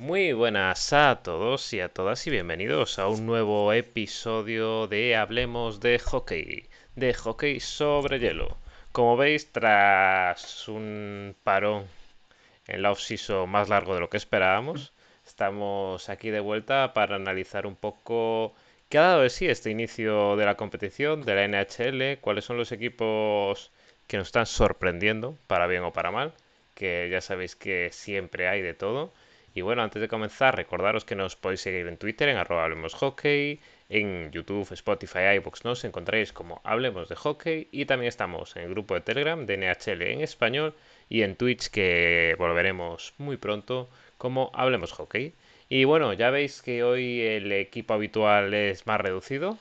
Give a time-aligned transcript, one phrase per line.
[0.00, 5.78] Muy buenas a todos y a todas y bienvenidos a un nuevo episodio de Hablemos
[5.78, 8.56] de Hockey, de hockey sobre hielo.
[8.92, 11.84] Como veis, tras un parón
[12.66, 13.02] en la off
[13.46, 14.94] más largo de lo que esperábamos,
[15.26, 18.54] estamos aquí de vuelta para analizar un poco
[18.88, 22.56] qué ha dado de sí este inicio de la competición de la NHL, cuáles son
[22.56, 23.70] los equipos
[24.06, 26.32] que nos están sorprendiendo, para bien o para mal,
[26.74, 29.12] que ya sabéis que siempre hay de todo.
[29.54, 32.94] Y bueno, antes de comenzar, recordaros que nos podéis seguir en Twitter, en arroba Hablemos
[32.94, 38.62] Hockey, en YouTube, Spotify, iVoox nos encontráis como Hablemos de Hockey y también estamos en
[38.62, 40.76] el grupo de Telegram de NHL en español
[41.08, 45.34] y en Twitch que volveremos muy pronto como Hablemos Hockey.
[45.68, 49.58] Y bueno, ya veis que hoy el equipo habitual es más reducido.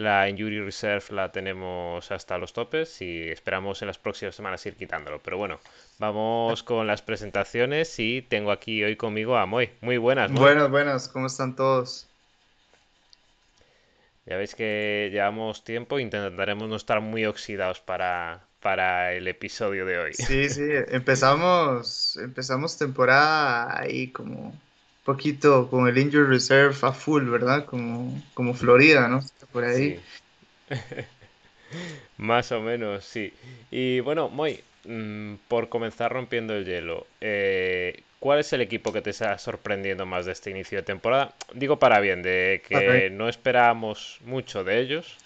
[0.00, 4.74] La Injury Reserve la tenemos hasta los topes y esperamos en las próximas semanas ir
[4.74, 5.20] quitándolo.
[5.22, 5.60] Pero bueno,
[5.98, 9.70] vamos con las presentaciones y tengo aquí hoy conmigo a Moy.
[9.82, 10.32] Muy buenas.
[10.32, 12.06] Buenas, buenas, ¿cómo están todos?
[14.24, 19.98] Ya veis que llevamos tiempo, intentaremos no estar muy oxidados para, para el episodio de
[19.98, 20.14] hoy.
[20.14, 24.54] Sí, sí, empezamos, empezamos temporada ahí como
[25.04, 27.64] poquito con el Injury Reserve a full, ¿verdad?
[27.64, 29.20] Como, como Florida, ¿no?
[29.52, 30.00] Por ahí.
[32.16, 33.32] Más o menos, sí.
[33.70, 39.02] Y bueno, Moy, mm, por comenzar rompiendo el hielo, eh, ¿cuál es el equipo que
[39.02, 41.34] te está sorprendiendo más de este inicio de temporada?
[41.54, 45.16] Digo para bien, de que no esperábamos mucho de ellos.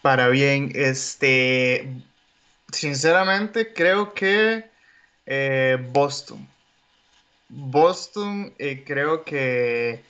[0.00, 1.88] Para bien, este,
[2.72, 4.64] sinceramente creo que
[5.26, 6.53] eh, Boston.
[7.48, 10.02] Boston, eh, creo que,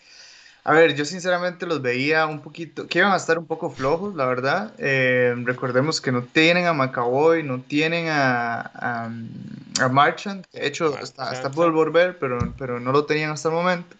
[0.64, 4.14] a ver, yo sinceramente los veía un poquito, que iban a estar un poco flojos,
[4.14, 4.74] la verdad.
[4.78, 9.08] Eh, recordemos que no tienen a McAvoy, no tienen a,
[9.80, 13.54] a, Marchand, de hecho, hasta, hasta pudo volver, pero, pero no lo tenían hasta el
[13.54, 13.96] momento.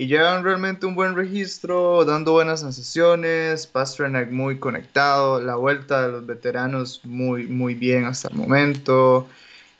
[0.00, 6.12] Y llevan realmente un buen registro, dando buenas sensaciones, Pasternak muy conectado, la vuelta de
[6.12, 9.28] los veteranos muy, muy bien hasta el momento.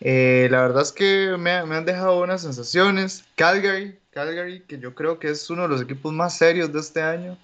[0.00, 3.24] Eh, la verdad es que me, han dejado buenas sensaciones.
[3.36, 7.02] Calgary, Calgary, que yo creo que es uno de los equipos más serios de este
[7.02, 7.36] año.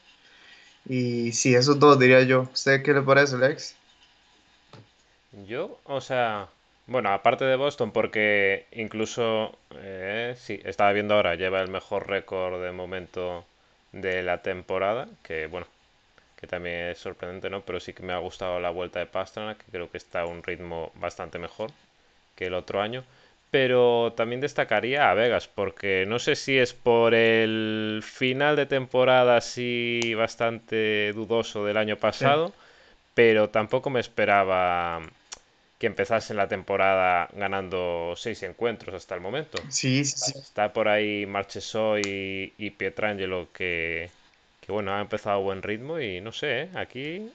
[0.87, 2.49] Y sí, esos dos diría yo.
[2.53, 3.77] ¿Usted qué le parece, Lex?
[5.47, 6.49] Yo, o sea,
[6.87, 12.62] bueno, aparte de Boston, porque incluso, eh, sí, estaba viendo ahora, lleva el mejor récord
[12.62, 13.45] de momento
[13.93, 15.66] de la temporada, que bueno,
[16.37, 17.62] que también es sorprendente, ¿no?
[17.62, 20.27] Pero sí que me ha gustado la vuelta de Pastrana, que creo que está a
[20.27, 21.72] un ritmo bastante mejor
[22.36, 23.04] que el otro año.
[23.50, 29.36] Pero también destacaría a Vegas, porque no sé si es por el final de temporada
[29.38, 32.52] así bastante dudoso del año pasado,
[33.14, 35.00] pero tampoco me esperaba
[35.78, 39.58] que empezase la temporada ganando seis encuentros hasta el momento.
[39.68, 40.38] Sí, sí, sí.
[40.38, 44.10] Está por ahí Marchesó y, y Pietrangelo que,
[44.60, 46.70] que, bueno, ha empezado a buen ritmo y no sé, ¿eh?
[46.74, 47.30] aquí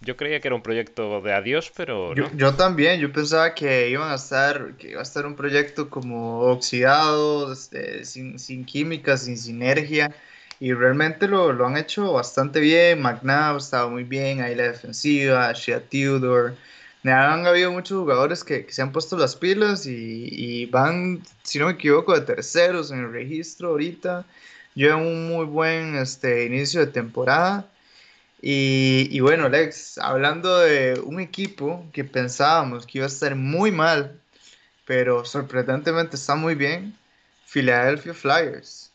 [0.00, 4.10] yo creía que era un proyecto de adiós, pero yo, también, yo pensaba que iban
[4.10, 9.38] a estar, que iba a estar un proyecto como oxidado, este, sin, sin, química, sin
[9.38, 10.14] sinergia,
[10.60, 13.00] y realmente lo, lo han hecho bastante bien.
[13.00, 16.54] McNabb estaba muy bien, ahí la defensiva, Shea Tudor.
[17.04, 21.58] Han habido muchos jugadores que, que se han puesto las pilas y, y, van, si
[21.58, 24.24] no me equivoco, de terceros en el registro ahorita.
[24.74, 27.66] Llevan un muy buen este, inicio de temporada.
[28.48, 34.20] Y, bueno, Alex, hablando de un equipo que pensábamos que iba a estar muy mal,
[34.84, 36.96] pero sorprendentemente está muy bien,
[37.52, 38.92] Philadelphia Flyers.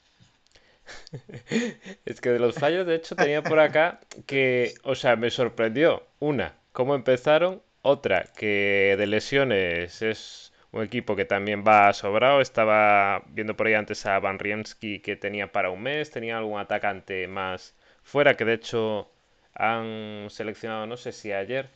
[2.05, 6.07] es que de los Flyers, de hecho, tenía por acá que, o sea, me sorprendió.
[6.19, 7.61] Una, cómo empezaron.
[7.81, 12.39] Otra, que de lesiones es un equipo que también va sobrado.
[12.39, 16.57] Estaba viendo por ahí antes a Van Riemsky que tenía para un mes, tenía algún
[16.57, 19.10] atacante más fuera, que de hecho
[19.55, 21.69] han seleccionado, no sé si ayer,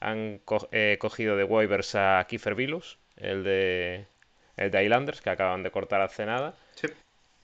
[0.00, 0.40] han
[0.72, 4.06] eh, cogido de waivers a Kiefer Vilus, el de,
[4.56, 6.54] el de Islanders, que acaban de cortar hace nada.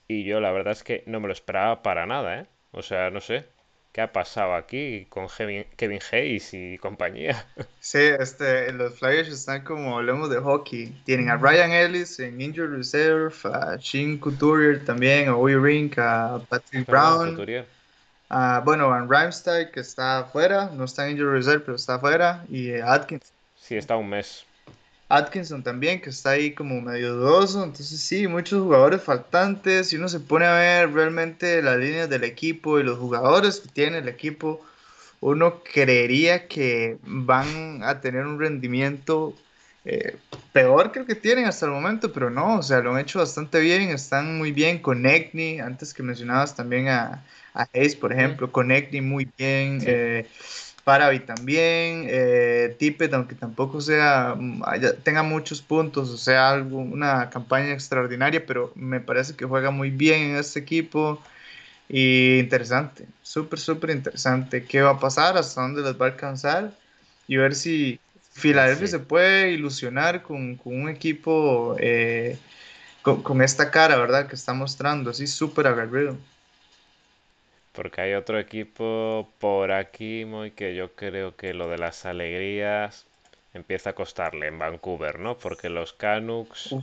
[0.07, 2.45] Y yo la verdad es que no me lo esperaba para nada, ¿eh?
[2.71, 3.45] O sea, no sé.
[3.91, 7.45] ¿Qué ha pasado aquí con Kevin, Hayes y compañía?
[7.79, 10.93] Sí, este, los Flyers están como hablemos de hockey.
[11.05, 16.41] Tienen a Ryan Ellis en Injured Reserve, a Shin Couturier también, a Oy Rink, a
[16.49, 17.37] Patrick Brown.
[18.29, 22.45] Uh, bueno, Van Rimstein, que está afuera, no está en Injury Reserve, pero está afuera,
[22.49, 23.35] y eh, Atkinson.
[23.55, 24.45] Sí, está un mes.
[25.09, 27.63] Atkinson también, que está ahí como medio dudoso.
[27.63, 29.89] Entonces, sí, muchos jugadores faltantes.
[29.89, 33.69] Si uno se pone a ver realmente las líneas del equipo y los jugadores que
[33.69, 34.63] tiene el equipo,
[35.19, 39.33] uno creería que van a tener un rendimiento
[39.91, 40.17] eh,
[40.53, 43.59] peor creo que tienen hasta el momento, pero no, o sea, lo han hecho bastante
[43.59, 47.25] bien, están muy bien con Egni, antes que mencionabas también a,
[47.55, 50.27] a Hayes, por ejemplo, con Egni muy bien, eh,
[50.83, 54.61] Paravi también, eh, Tippet, aunque tampoco sea, mm,
[55.03, 59.89] tenga muchos puntos, o sea, algo, una campaña extraordinaria, pero me parece que juega muy
[59.89, 61.19] bien en este equipo.
[61.89, 64.65] Y interesante, súper, súper interesante.
[64.65, 65.37] ¿Qué va a pasar?
[65.37, 66.71] ¿Hasta dónde les va a alcanzar?
[67.27, 67.99] Y ver si
[68.39, 72.37] Filadelfia se puede ilusionar con, un equipo eh,
[73.01, 74.27] con, esta cara, ¿verdad?
[74.27, 76.17] Que está mostrando, así súper aguerrido.
[77.73, 83.05] Porque hay otro equipo por aquí, muy que yo creo que lo de las alegrías
[83.53, 85.37] empieza a costarle en Vancouver, ¿no?
[85.37, 86.75] Porque los Canucks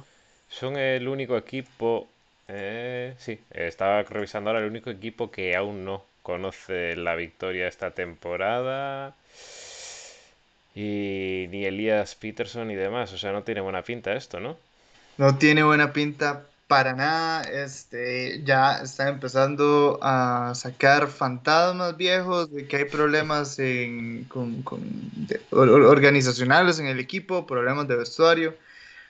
[0.49, 2.09] son el único equipo
[2.49, 7.93] eh, sí, estaba revisando ahora el único equipo que aún no conoce la victoria esta
[7.93, 9.17] temporada.
[10.77, 13.13] Y ni Elías Peterson y demás.
[13.13, 14.57] O sea, no tiene buena pinta esto, ¿no?
[15.17, 17.43] No tiene buena pinta para nada.
[17.43, 23.57] Este, ya está empezando a sacar fantasmas viejos de que hay problemas
[24.29, 24.63] con,
[25.51, 28.55] organizacionales en el equipo, problemas de vestuario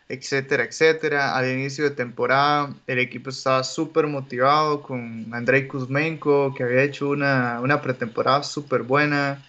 [0.09, 1.37] etcétera, etcétera.
[1.37, 7.09] Al inicio de temporada el equipo estaba súper motivado con Andrei Kuzmenko, que había hecho
[7.09, 9.43] una, una pretemporada súper buena,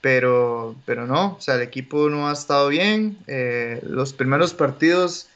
[0.00, 3.18] pero, pero no, o sea, el equipo no ha estado bien.
[3.26, 5.28] Eh, los primeros partidos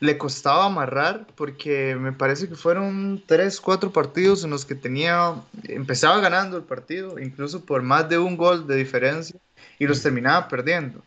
[0.00, 5.34] le costaba amarrar porque me parece que fueron tres, cuatro partidos en los que tenía,
[5.64, 9.38] empezaba ganando el partido, incluso por más de un gol de diferencia,
[9.78, 11.02] y los terminaba perdiendo.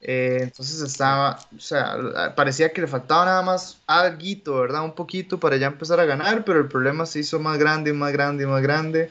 [0.00, 4.84] Eh, entonces estaba, o sea, parecía que le faltaba nada más algo, ¿verdad?
[4.84, 7.94] Un poquito para ya empezar a ganar, pero el problema se hizo más grande y
[7.94, 9.10] más grande y más grande.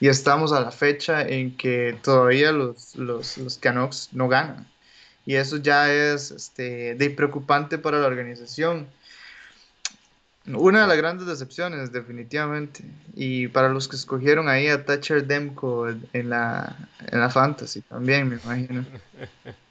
[0.00, 4.66] Y estamos a la fecha en que todavía los, los, los Canucks no ganan.
[5.24, 8.86] Y eso ya es este, de preocupante para la organización.
[10.46, 12.84] Una de las grandes decepciones, definitivamente.
[13.14, 16.76] Y para los que escogieron ahí a Thatcher Demko en la,
[17.10, 18.84] en la Fantasy también, me imagino.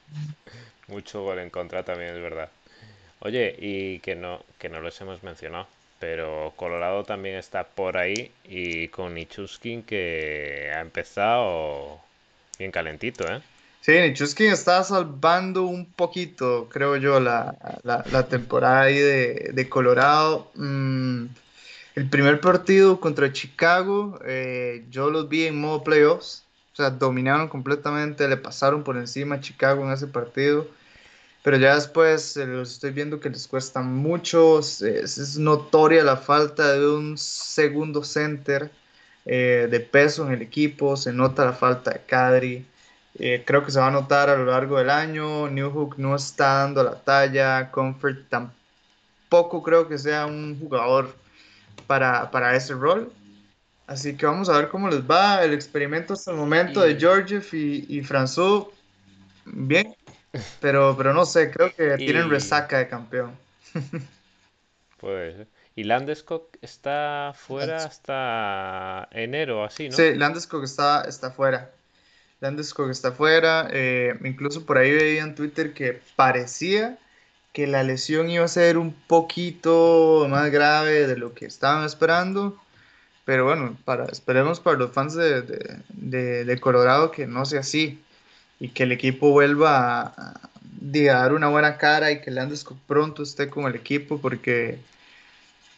[0.88, 2.50] Mucho gol en contra también es verdad.
[3.20, 5.66] Oye, y que no, que no los hemos mencionado,
[5.98, 12.00] pero Colorado también está por ahí y con Nichuskin que ha empezado
[12.58, 13.40] bien calentito, ¿eh?
[13.80, 17.54] Sí, Nichuskin está salvando un poquito, creo yo, la,
[18.28, 20.50] temporada ahí de, Colorado.
[20.54, 21.26] Mm,
[21.94, 27.48] el primer partido contra Chicago, eh, yo los vi en modo playoffs o sea, dominaron
[27.48, 30.68] completamente, le pasaron por encima a Chicago en ese partido.
[31.46, 34.58] Pero ya después eh, los estoy viendo que les cuesta mucho.
[34.58, 38.68] Es, notoria la falta de un segundo center
[39.24, 40.96] eh, de peso en el equipo.
[40.96, 42.66] Se nota la falta de Kadri.
[43.20, 45.48] Eh, creo que se va a notar a lo largo del año.
[45.48, 47.70] Newhook no está dando la talla.
[47.70, 51.14] Comfort tampoco creo que sea un jugador
[51.86, 53.12] para, para ese rol.
[53.86, 57.46] Así que vamos a ver cómo les va el experimento hasta el momento de Georgiev
[57.52, 58.66] y, y François.
[59.44, 59.94] Bien,
[60.60, 63.32] pero, pero no sé, creo que tienen resaca de campeón.
[64.98, 65.36] Pues,
[65.74, 69.94] ¿y Landeskog está fuera hasta enero, así, no?
[69.94, 71.70] Sí, Landeskog está, está fuera.
[72.40, 73.68] Landeskog está fuera.
[73.70, 76.98] Eh, incluso por ahí veía en Twitter que parecía
[77.52, 82.58] que la lesión iba a ser un poquito más grave de lo que estaban esperando
[83.26, 85.42] pero bueno, para, esperemos para los fans de,
[85.88, 88.00] de, Colorado que no sea así
[88.58, 93.50] y que el equipo vuelva a, dar una buena cara y que Landeskog pronto esté
[93.50, 94.78] con el equipo porque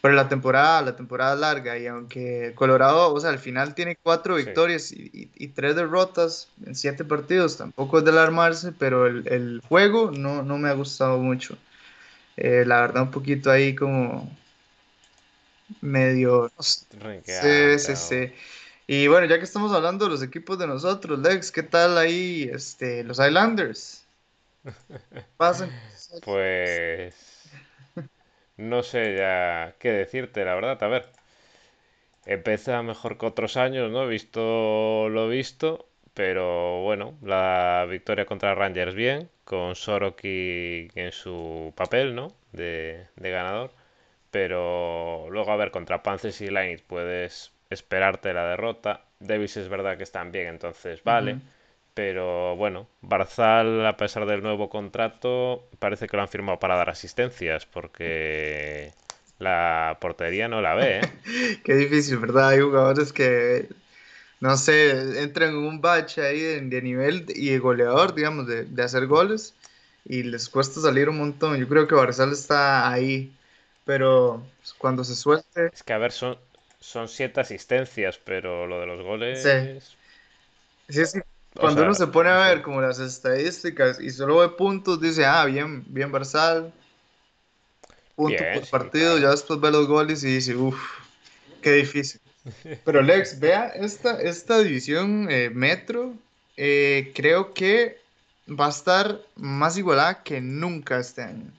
[0.01, 4.35] para la temporada, la temporada larga y aunque Colorado, o sea, al final tiene cuatro
[4.35, 10.11] victorias y, tres derrotas en siete partidos, tampoco es de alarmarse, pero el, el juego
[10.11, 11.57] no, no, me ha gustado mucho.
[12.37, 14.33] Eh, la verdad, un poquito ahí como
[15.81, 16.49] medio...
[16.59, 18.31] Sí, sí, sí.
[18.91, 22.49] Y bueno, ya que estamos hablando de los equipos de nosotros, Lex, ¿qué tal ahí
[22.51, 24.03] este, los Islanders?
[25.37, 25.69] Pasen.
[26.23, 27.13] Pues...
[28.57, 30.81] No sé ya qué decirte, la verdad.
[30.81, 31.05] A ver,
[32.25, 34.07] empieza mejor que otros años, ¿no?
[34.07, 42.15] Visto lo visto, pero bueno, la victoria contra Rangers bien, con Soroki en su papel,
[42.15, 42.33] ¿no?
[42.53, 43.71] De, de ganador.
[44.31, 49.05] Pero luego, a ver, contra Panthers y Lightning puedes esperarte la derrota.
[49.19, 51.39] Davis es verdad que están bien, entonces vale.
[51.93, 56.89] Pero bueno, Barzal, a pesar del nuevo contrato, parece que lo han firmado para dar
[56.89, 58.93] asistencias, porque
[59.39, 60.99] la portería no la ve.
[60.99, 61.59] ¿eh?
[61.63, 62.49] Qué difícil, ¿verdad?
[62.49, 63.67] Hay jugadores que,
[64.39, 68.83] no sé, entran en un bache ahí de, nivel y de goleador, digamos, de, de
[68.83, 69.53] hacer goles
[70.05, 71.57] y les cuesta salir un montón.
[71.57, 73.33] Yo creo que Barzal está ahí,
[73.85, 74.43] pero
[74.77, 75.69] cuando se suelte...
[75.73, 76.37] Es que a ver, son,
[76.79, 79.43] son siete asistencias, pero lo de los goles...
[79.43, 79.95] Sí.
[80.89, 81.19] Sí, sí.
[81.55, 85.45] Cuando uno se pone a ver como las estadísticas y solo ve puntos, dice, ah,
[85.45, 86.71] bien, bien Barzal.
[88.15, 90.79] Punto por partido, ya después ve los goles y dice, uff,
[91.61, 92.21] qué difícil.
[92.85, 96.13] Pero Lex, vea esta, esta división eh, Metro,
[96.57, 97.99] eh, creo que
[98.47, 101.51] va a estar más igualada que nunca este año.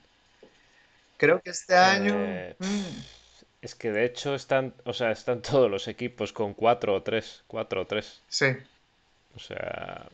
[1.17, 2.15] Creo que este año...
[2.17, 3.20] Eh, mm.
[3.61, 7.43] Es que de hecho están, o sea, están todos los equipos con 4 o 3,
[7.47, 8.21] 4 o 3.
[8.27, 8.47] Sí.
[9.35, 10.07] O sea...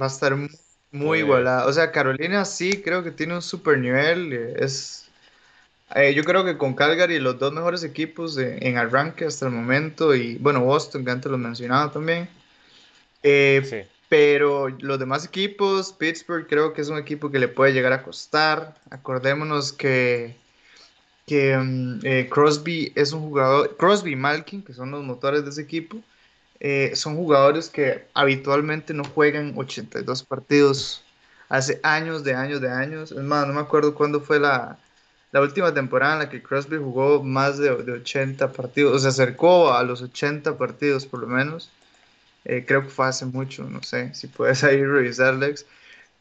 [0.00, 0.50] Va a estar muy,
[0.90, 1.66] pues igualada.
[1.66, 4.32] O sea, Carolina sí creo que tiene un super nivel.
[4.32, 5.08] Es,
[5.94, 10.14] eh, yo creo que con Calgary los dos mejores equipos en arranque hasta el momento
[10.14, 12.28] y bueno, Boston que antes lo mencionaba también.
[13.22, 13.88] Eh, sí.
[14.08, 18.02] Pero los demás equipos, Pittsburgh creo que es un equipo que le puede llegar a
[18.02, 18.76] costar.
[18.90, 20.36] Acordémonos que,
[21.26, 25.50] que mm, eh, Crosby es un jugador, Crosby y Malkin, que son los motores de
[25.50, 25.98] ese equipo,
[26.60, 31.04] eh, son jugadores que habitualmente no juegan 82 partidos
[31.48, 33.12] hace años, de años, de años.
[33.12, 34.78] Es más, no me acuerdo cuándo fue la,
[35.32, 39.08] la última temporada en la que Crosby jugó más de, de 80 partidos, o se
[39.08, 41.70] acercó a los 80 partidos por lo menos.
[42.44, 45.66] Eh, creo que fue hace mucho, no sé si puedes ahí revisar, Lex.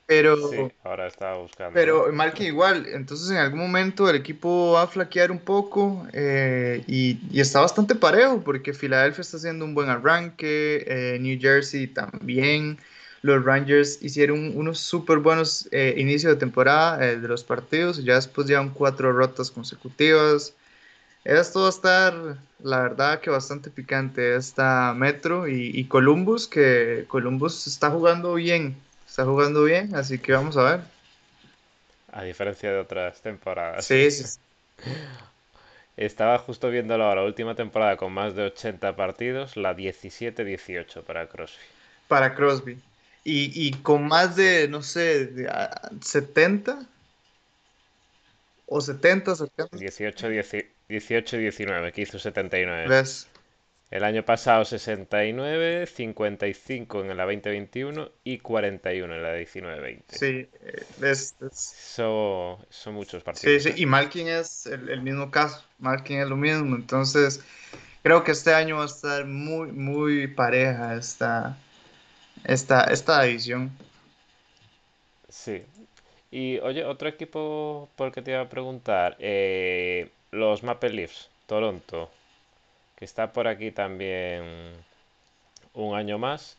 [0.06, 1.74] Pero, sí, ahora estaba buscando.
[1.74, 6.84] Pero Malkin igual, entonces en algún momento el equipo va a flaquear un poco eh,
[6.88, 11.88] y, y, está bastante parejo porque Filadelfia está haciendo un buen arranque, eh, New Jersey
[11.88, 12.78] también,
[13.22, 18.48] los Rangers hicieron unos súper buenos inicios de temporada de los partidos y ya después
[18.48, 20.54] llevan cuatro rotas consecutivas.
[21.24, 24.36] Esto va a estar, la verdad, que bastante picante.
[24.36, 28.76] Esta Metro y, Columbus, que Columbus está jugando bien.
[29.14, 30.80] Está jugando bien, así que vamos a ver.
[32.12, 33.86] A diferencia de otras temporadas.
[33.86, 34.40] Sí, sí.
[35.98, 41.62] Estaba justo viendo la última temporada con más de 80 partidos, la 17-18 para Crosby.
[42.08, 42.82] Para Crosby.
[43.24, 45.48] Y, y, con más de, no sé, de,
[46.02, 46.86] 70 ah,
[48.66, 49.78] o 70, 70.
[49.78, 52.88] 18, 18 18-19, que hizo 79.
[52.88, 53.28] ¿Ves?
[53.94, 60.02] El año pasado 69, 55 en la 2021 y 41 en la 19-20.
[60.08, 60.50] Sí,
[61.00, 63.62] es, Son, son, muchos partidos.
[63.62, 65.64] Sí, sí, y Malkin es el, mismo caso.
[65.78, 66.76] Malkin es lo mismo.
[66.76, 67.46] Entonces,
[68.02, 71.56] creo que este año va a estar muy, muy pareja esta,
[72.46, 73.70] esta, esta división.
[75.30, 75.62] Sí.
[76.32, 79.18] Y oye, otro equipo por el que te iba a preguntar.
[79.20, 82.10] Eh, los Maple Leafs, Toronto,
[82.96, 84.44] que está por aquí también
[85.74, 86.58] un año más.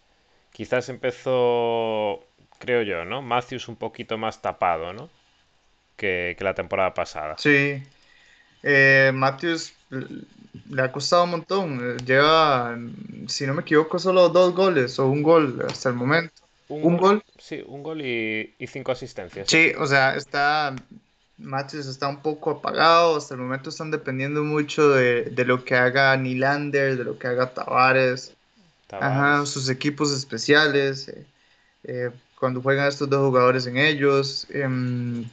[0.53, 2.25] Quizás empezó,
[2.59, 3.23] creo yo, ¿no?
[3.23, 5.11] Matthews un poquito más tapado, ¿no?
[5.97, 7.37] Que, la temporada pasada.
[7.39, 7.83] Sí.
[8.63, 9.75] Eh, Matthews
[10.71, 11.99] le ha costado un montón.
[11.99, 12.77] Lleva,
[13.29, 16.35] si no me equivoco, solo dos goles o un gol hasta el momento.
[16.69, 19.49] Un, gol, Sí, un gol y, y cinco asistencias.
[19.49, 20.75] Sí, o sea, está
[21.39, 26.17] Matthews está un poco apagado, hasta el momento están dependiendo mucho de, lo que haga
[26.17, 28.35] Nylander, de lo que haga Tavares,
[28.91, 31.27] Ajá, sus equipos especiales, eh,
[31.85, 34.47] eh, cuando juegan estos dos jugadores en ellos.
[34.51, 35.25] Em,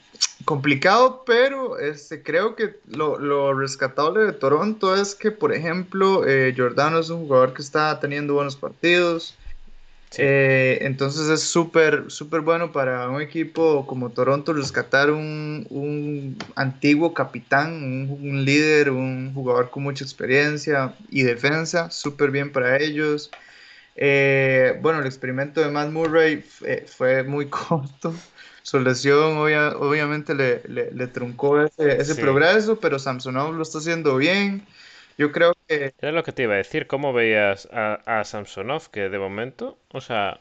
[0.46, 6.53] complicado, pero este, creo que lo, lo, rescatable de Toronto es que, por ejemplo, eh,
[6.55, 9.36] Giordano es un jugador que está teniendo buenos partidos.
[10.18, 17.13] Eh, entonces es súper, súper bueno para un equipo como Toronto rescatar un, un antiguo
[17.13, 23.32] capitán, un, líder, un jugador con mucha experiencia y defensa, súper bien para ellos.
[23.96, 26.44] Eh, bueno, el experimento de Matt Murray
[26.88, 28.13] fue muy corto.
[28.63, 34.65] Su lesión obviamente le, le, truncó ese, ese progreso, pero Samsonov lo está haciendo bien.
[35.18, 35.94] Yo creo que...
[36.00, 36.88] Era lo que te iba a decir.
[36.88, 38.90] ¿Cómo veías a, Samsonov?
[38.90, 40.40] Que de momento, o sea,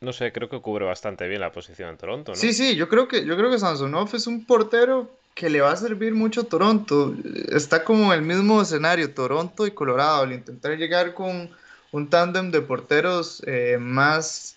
[0.00, 2.36] no sé, creo que cubre bastante bien la posición en Toronto, ¿no?
[2.36, 5.72] Sí, sí, yo creo que, yo creo que Samsonov es un portero que le va
[5.72, 7.14] a servir mucho a Toronto.
[7.52, 11.50] Está como en el mismo escenario, Toronto y Colorado, al intentar llegar con
[11.92, 14.56] un tándem de porteros eh, más,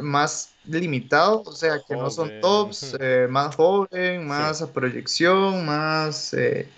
[0.00, 6.34] más limitado, o sea, que no son tops, eh, más joven, más a proyección, más...
[6.34, 6.68] Eh,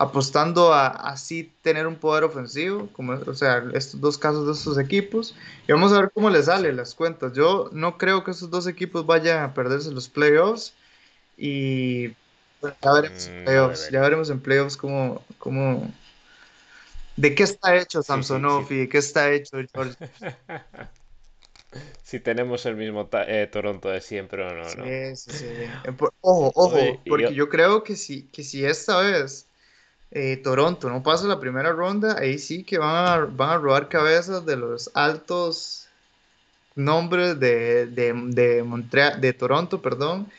[0.00, 4.78] apostando a así tener un poder ofensivo, como, o sea, estos dos casos de estos
[4.78, 5.36] equipos,
[5.68, 7.34] y vamos a ver cómo les sale las cuentas.
[7.34, 10.72] Yo no creo que estos dos equipos vayan a perderse los playoffs,
[11.36, 12.12] y
[12.62, 15.92] ya veremos en mm, playoffs, ya veremos en playoffs cómo, cómo,
[17.16, 19.98] de qué está hecho Samsonov y de qué está hecho George.
[22.02, 25.14] si tenemos el mismo eh, Toronto de siempre o no, ¿no?
[25.14, 25.46] Sí, sí, sí.
[26.22, 27.50] Ojo, ojo, porque yo...
[27.50, 29.49] creo que si, que si esta vez
[30.12, 33.88] eh, Toronto no pasa la primera ronda, ahí sí que van a, van a robar
[33.88, 35.88] cabezas de los altos
[36.74, 40.30] nombres de, de, de, Montreal, de Toronto, perdón,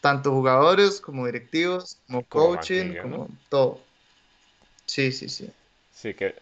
[0.00, 3.80] tanto jugadores como directivos, como, coaching, como todo.
[4.86, 5.50] Sí, sí, sí.
[5.92, 6.34] Sí, que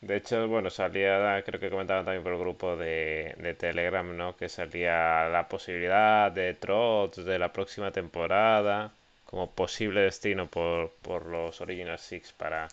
[0.00, 4.36] de hecho, bueno, salía, creo que comentaban también por el grupo de, de Telegram, ¿no?
[4.36, 8.92] Que salía la posibilidad de Trots de la próxima temporada
[9.26, 12.68] como posible destino por, por los Original Six para,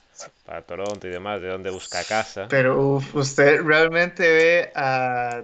[0.46, 2.48] para Toronto y demás, de dónde busca casa.
[2.48, 5.44] Pero usted realmente ve a,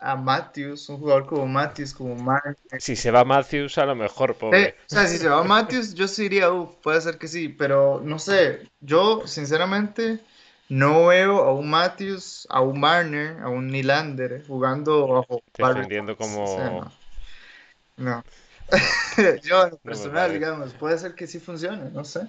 [0.00, 2.58] a Matthews, un jugador como Matthews, como Mark.
[2.78, 4.74] Si se va Matthews, a lo mejor, pobre.
[4.86, 6.48] o sea, si se va Matthews, yo sí diría,
[6.82, 10.18] puede ser que sí, pero no sé, yo sinceramente
[10.68, 15.42] no veo a un Matthews, a un Marner, a un Nylander jugando bajo.
[15.56, 16.90] Defendiendo como.
[17.96, 18.24] no.
[19.44, 22.28] Yo, en personal, digamos, puede ser que sí funcione, no sé.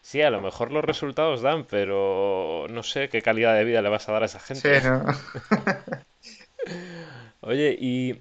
[0.00, 3.88] Sí, a lo mejor los resultados dan, pero no sé qué calidad de vida le
[3.88, 4.80] vas a dar a esa gente.
[4.80, 5.04] Sí, no.
[7.40, 8.20] Oye, y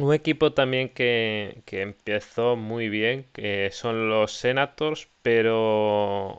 [0.00, 6.38] un equipo también que, que empezó muy bien, que son los Senators, pero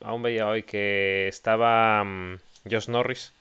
[0.00, 2.38] aún veía hoy que estaba um,
[2.70, 3.32] Josh Norris,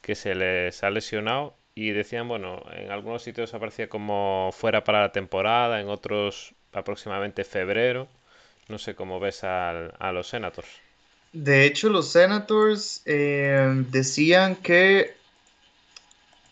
[0.00, 5.00] que se les ha lesionado y decían, bueno, en algunos sitios aparecía como fuera para
[5.00, 8.08] la temporada, en otros aproximadamente febrero.
[8.66, 10.66] No sé cómo ves a los Senators.
[11.32, 15.14] De hecho, los Senators eh, decían que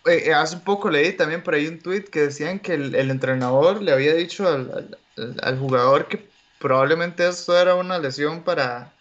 [0.06, 3.82] eh, hace un poco leí también por ahí un tweet que decían que el, entrenador
[3.82, 4.96] le había dicho al,
[5.42, 6.24] al, jugador que
[6.60, 8.92] probablemente esto era una lesión para,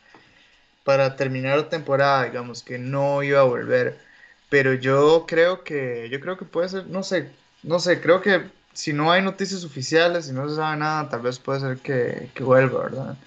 [0.83, 4.03] para terminar la temporada, digamos, que no iba a volver.
[4.49, 7.29] Pero yo creo que, yo creo que puede ser, no sé,
[7.63, 11.21] no sé, creo que si no hay noticias oficiales, si no se sabe nada, tal
[11.21, 13.17] vez puede ser que, que vuelva, ¿verdad?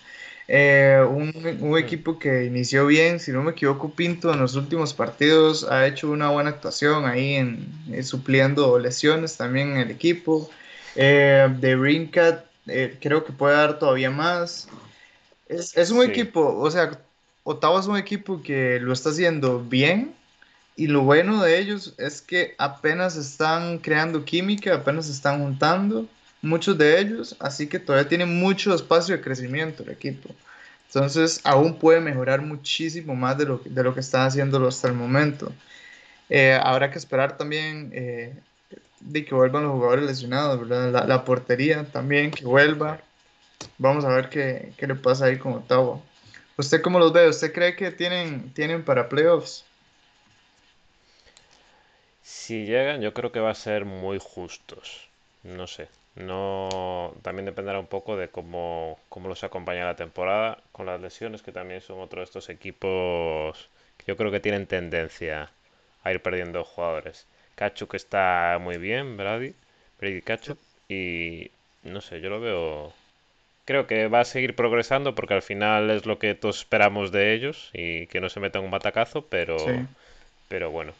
[0.50, 4.94] Eh, un, un, equipo que inició bien, si no me equivoco, Pinto en los últimos
[4.94, 10.48] partidos ha hecho una buena actuación ahí en, eh, supliendo lesiones también en el equipo.
[10.96, 14.68] Eh, de Rincat eh, creo que puede dar todavía más.
[15.48, 16.98] Es, es un equipo, o sea,
[17.44, 20.14] Ottawa es un equipo que lo está haciendo bien,
[20.78, 26.06] y lo bueno de ellos es que apenas están creando química, apenas están juntando,
[26.40, 30.32] muchos de ellos, así que todavía tienen mucho espacio de crecimiento el equipo.
[30.86, 34.94] Entonces aún puede mejorar muchísimo más de lo, de lo que están haciendo hasta el
[34.94, 35.52] momento.
[36.28, 38.36] Eh, habrá que esperar también eh,
[39.00, 43.00] de que vuelvan los jugadores lesionados, La, la, portería también, que vuelva.
[43.78, 46.00] Vamos a ver qué, qué le pasa ahí con Ottawa.
[46.56, 47.28] ¿Usted cómo los ve?
[47.28, 49.64] ¿Usted cree que tienen, tienen para playoffs?
[52.28, 55.08] Si llegan, yo creo que va a ser muy justos.
[55.44, 55.88] No sé.
[56.14, 61.42] No, también dependerá un poco de cómo, cómo los acompaña la temporada con las lesiones,
[61.42, 65.50] que también son otro de estos equipos que yo creo que tienen tendencia
[66.04, 67.26] a ir perdiendo jugadores.
[67.54, 69.54] Cacho que está muy bien, Brady,
[69.98, 71.50] Brady Cacho, y
[71.82, 72.92] no sé, yo lo veo.
[73.64, 77.32] Creo que va a seguir progresando porque al final es lo que todos esperamos de
[77.32, 79.56] ellos y que no se meta un batacazo, pero,
[80.48, 80.92] pero bueno,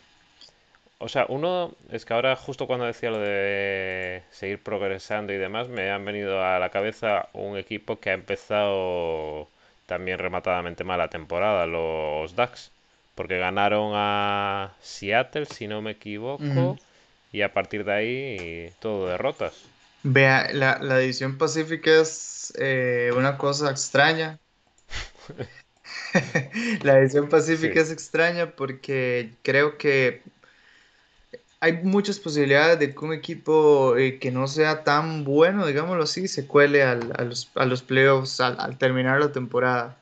[0.98, 5.68] o sea, uno es que ahora justo cuando decía lo de seguir progresando y demás,
[5.68, 9.48] me han venido a la cabeza un equipo que ha empezado
[9.86, 12.72] también rematadamente mal la temporada, los Ducks,
[13.14, 16.76] porque ganaron a Seattle, si no me equivoco,
[17.32, 19.54] y a partir de ahí todo derrotas.
[20.02, 24.38] Vea, la, la edición pacífica es eh, una cosa extraña.
[26.82, 30.22] la edición pacífica es extraña porque creo que
[31.60, 36.28] hay muchas posibilidades de que un equipo eh, que no sea tan bueno, digámoslo así,
[36.28, 39.96] se cuele al, a, los, a, los, playoffs al, terminar la temporada.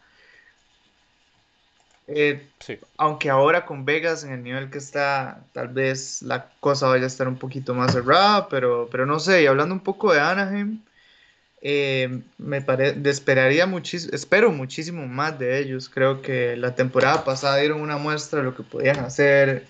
[2.08, 2.46] Eh,
[2.98, 7.08] aunque ahora con Vegas en el nivel que está, tal vez la cosa vaya a
[7.08, 10.82] estar un poquito más cerrada, pero, pero no sé, y hablando un poco de Anaheim,
[11.62, 12.64] eh, me
[13.04, 15.88] esperaría muchísimo, espero muchísimo más de ellos.
[15.88, 19.66] Creo que la temporada pasada dieron una muestra de lo que podían hacer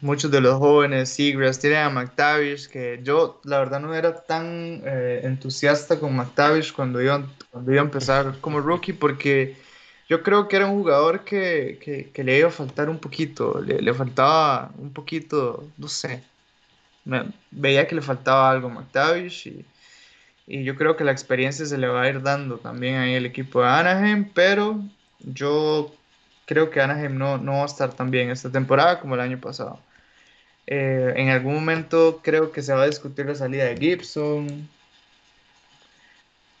[0.00, 4.82] muchos de los jóvenes, Seagrass, tienen a McTavish, que yo la verdad no era tan
[4.84, 9.56] eh, entusiasta con McTavish cuando iba, cuando iba a empezar como rookie, porque
[10.08, 13.80] yo creo que era un jugador que, que, le iba a faltar un poquito, le,
[13.82, 16.22] le, faltaba un poquito, no sé,
[17.50, 19.64] veía que le faltaba algo a McTavish y,
[20.64, 23.60] yo creo que la experiencia se le va a ir dando también ahí el equipo
[23.60, 24.82] de Anaheim, pero
[25.18, 25.94] yo
[26.48, 29.38] creo que Anaheim no, no va a estar tan bien esta temporada como el año
[29.38, 29.78] pasado.
[30.66, 34.66] Eh, en algún momento creo que se va a discutir la salida de Gibson.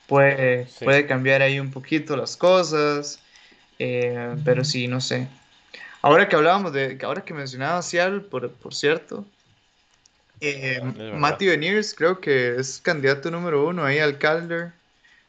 [0.06, 3.18] Puede, puede cambiar ahí un poquito las cosas.
[3.78, 5.26] Eh, pero sí, no sé.
[6.02, 9.24] Ahora que hablábamos de, ahora que mencionaba Seattle, por, por cierto,
[10.40, 10.80] eh,
[11.14, 14.72] Matthew Beniers creo que es candidato número uno ahí al Calder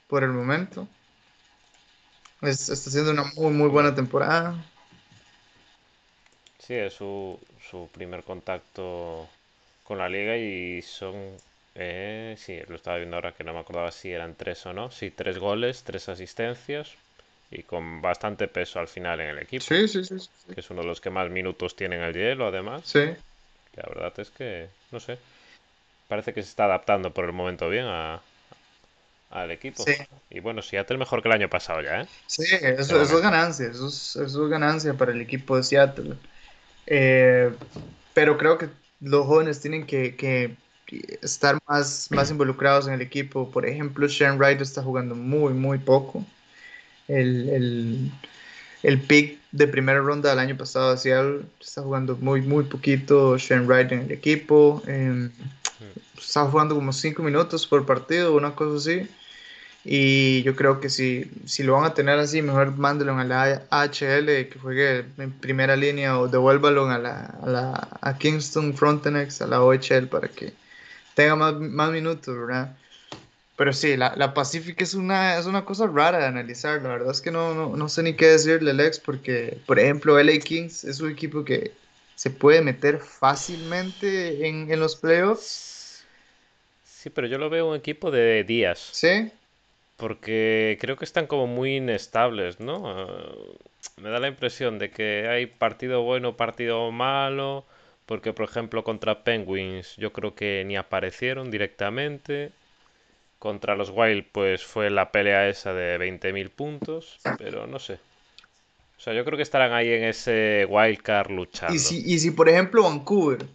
[0.07, 0.87] por el momento.
[2.41, 4.55] Está haciendo una muy, muy buena temporada.
[6.59, 9.27] Sí, es su, su primer contacto
[9.83, 11.15] con la liga y son...
[11.75, 14.91] Eh, sí, lo estaba viendo ahora que no me acordaba si eran tres o no.
[14.91, 16.91] Sí, tres goles, tres asistencias
[17.51, 19.63] y con bastante peso al final en el equipo.
[19.63, 20.15] Sí, sí, sí.
[20.53, 22.83] Que es uno de los que más minutos tienen el hielo, además.
[22.85, 23.05] Sí.
[23.75, 25.17] La verdad es que, no sé,
[26.07, 28.19] parece que se está adaptando por el momento bien a,
[29.29, 29.83] al equipo.
[29.83, 29.93] Sí.
[30.29, 32.07] Y bueno, Seattle mejor que el año pasado ya, ¿eh?
[32.27, 36.15] Sí, eso, es ganancia, eso es, ganancia para el equipo de Seattle.
[36.87, 37.51] Eh,
[38.13, 40.55] pero creo que los jóvenes tienen que,
[41.21, 43.49] estar más, más involucrados en el equipo.
[43.51, 46.25] Por ejemplo, Shane Wright está jugando muy, muy poco.
[47.07, 48.11] El, el,
[48.83, 53.37] el pick de primera ronda del año pasado Seattle está jugando muy, muy poquito.
[53.37, 54.81] Shane Wright en el equipo.
[54.87, 55.29] Eh,
[56.17, 59.09] está jugando como 5 minutos por partido, una cosa así.
[59.85, 63.63] Y yo creo que si, si lo van a tener así, mejor mándelo a la
[63.69, 69.41] AHL, que juegue en primera línea, o devuélvalo a, la, a, la, a Kingston Frontenex,
[69.41, 70.53] a la OHL, para que
[71.15, 72.75] tenga más, más minutos, ¿verdad?
[73.55, 76.81] Pero sí, la, la Pacific es una, es una cosa rara de analizar.
[76.81, 80.21] La verdad es que no, no, no sé ni qué decirle, Lex, porque, por ejemplo,
[80.21, 81.73] LA Kings es un equipo que
[82.19, 86.03] se puede meter fácilmente en, en los playoffs.
[86.83, 88.89] Sí, pero yo lo veo un equipo de días.
[88.91, 89.31] Sí.
[89.95, 92.83] Porque creo que están como muy inestables, ¿no?
[92.89, 93.31] Ah,
[94.01, 97.63] me da la impresión de que hay partido bueno, partido malo.
[98.05, 102.51] Porque, por ejemplo, contra Penguins yo creo que ni aparecieron directamente.
[103.39, 107.17] Contra los Wild, pues fue la pelea esa de 20.000 puntos.
[107.37, 107.99] Pero no sé.
[108.99, 111.73] O sea, yo creo que estarán ahí en ese wildcard luchando.
[111.73, 113.45] Y si, y si, por ejemplo, Vancouver.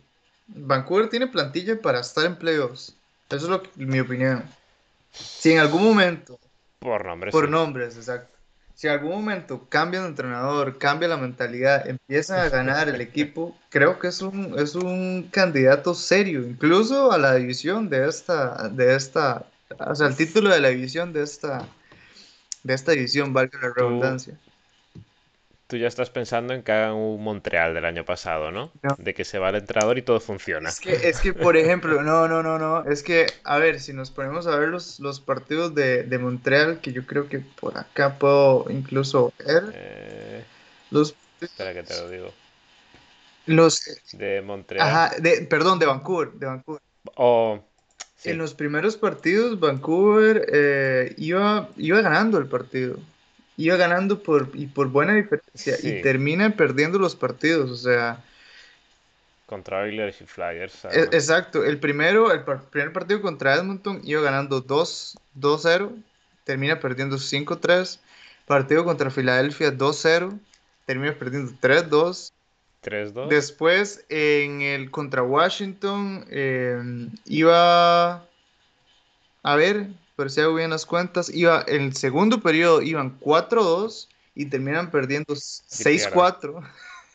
[0.46, 2.96] Vancouver tiene plantilla para estar en playoffs.
[3.28, 4.42] Eso es lo que, mi opinión.
[5.12, 6.40] Si en algún momento.
[6.78, 7.30] Por nombres.
[7.30, 8.32] Por nombres, exacto.
[8.74, 13.54] Si en algún momento cambia de entrenador, cambia la mentalidad, empiezan a ganar el equipo,
[13.68, 18.96] creo que es un, es un candidato serio, incluso a la división de esta, de
[18.96, 19.44] esta,
[19.78, 21.68] o sea, el título de la división de esta,
[22.62, 24.38] de esta división, valga la redundancia
[25.74, 28.70] tú ya estás pensando en que hagan un Montreal del año pasado, ¿no?
[28.96, 30.68] De que se va el entrenador y todo funciona.
[30.68, 32.84] Es que, es que, por ejemplo, no, no, no, no.
[32.84, 36.80] Es que, a ver, si nos ponemos a ver los, los partidos de, de Montreal,
[36.80, 39.72] que yo creo que por acá puedo incluso ver.
[39.74, 40.44] Eh,
[40.92, 41.16] los...
[41.40, 42.32] Espera que te lo digo.
[43.46, 43.82] Los...
[44.12, 44.88] De Montreal.
[44.88, 46.30] Ajá, de, perdón, de Vancouver.
[46.34, 46.82] De Vancouver.
[47.16, 47.58] Oh,
[48.22, 52.96] En los primeros partidos, Vancouver eh, iba, iba ganando el partido
[53.56, 58.22] iba ganando por, y por buena diferencia y termina perdiendo los partidos, o sea...
[59.46, 60.84] Contra Oilers y Flyers.
[60.86, 65.92] E, exacto, el primero, el primer partido contra Edmonton iba ganando 2-0,
[66.44, 67.98] termina perdiendo 5-3,
[68.46, 70.38] partido contra Filadelfia 2-0,
[70.86, 72.32] termina perdiendo 3-2.
[72.82, 73.28] 3-2.
[73.28, 78.26] Después en el contra Washington eh, iba
[79.42, 84.08] a ver, pero si hago bien las cuentas, iba, en el segundo periodo iban 4-2
[84.34, 86.62] y terminan perdiendo 6-4.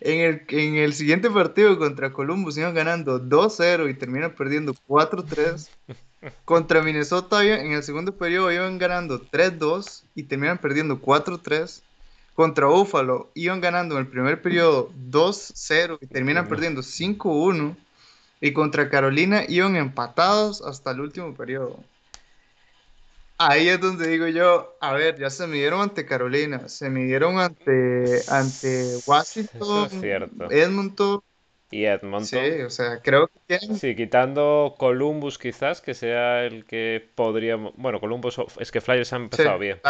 [0.00, 5.68] en, el, en el siguiente partido contra Columbus iban ganando 2-0 y terminan perdiendo 4-3.
[6.44, 11.82] Contra Minnesota en el segundo periodo iban ganando 3-2 y terminan perdiendo 4-3.
[12.34, 17.76] Contra Buffalo iban ganando en el primer periodo 2-0 y terminan perdiendo 5-1.
[18.40, 21.78] Y contra Carolina iban empatados hasta el último periodo.
[23.38, 28.22] Ahí es donde digo yo, a ver, ya se midieron ante Carolina, se midieron ante,
[28.28, 29.88] ante Washington,
[30.50, 31.20] Edmonton.
[31.70, 32.24] Y Edmonton.
[32.26, 37.74] Sí, o sea, creo que Sí, quitando Columbus quizás, que sea el que podríamos...
[37.76, 39.80] Bueno, Columbus, es que Flyers han empezado bien,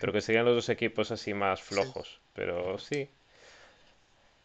[0.00, 3.10] pero que serían los dos equipos así más flojos, pero sí.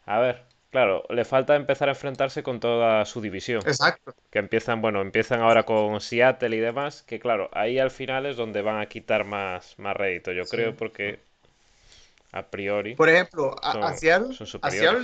[0.06, 3.62] A ver, Claro, le falta empezar a enfrentarse con toda su división.
[3.66, 4.14] Exacto.
[4.30, 8.38] Que empiezan, bueno, empiezan ahora con Seattle y demás, que claro, ahí al final es
[8.38, 11.20] donde van a quitar más, más rédito, yo creo, porque
[12.32, 12.96] a priori.
[12.96, 14.36] Por ejemplo, a, Seattle,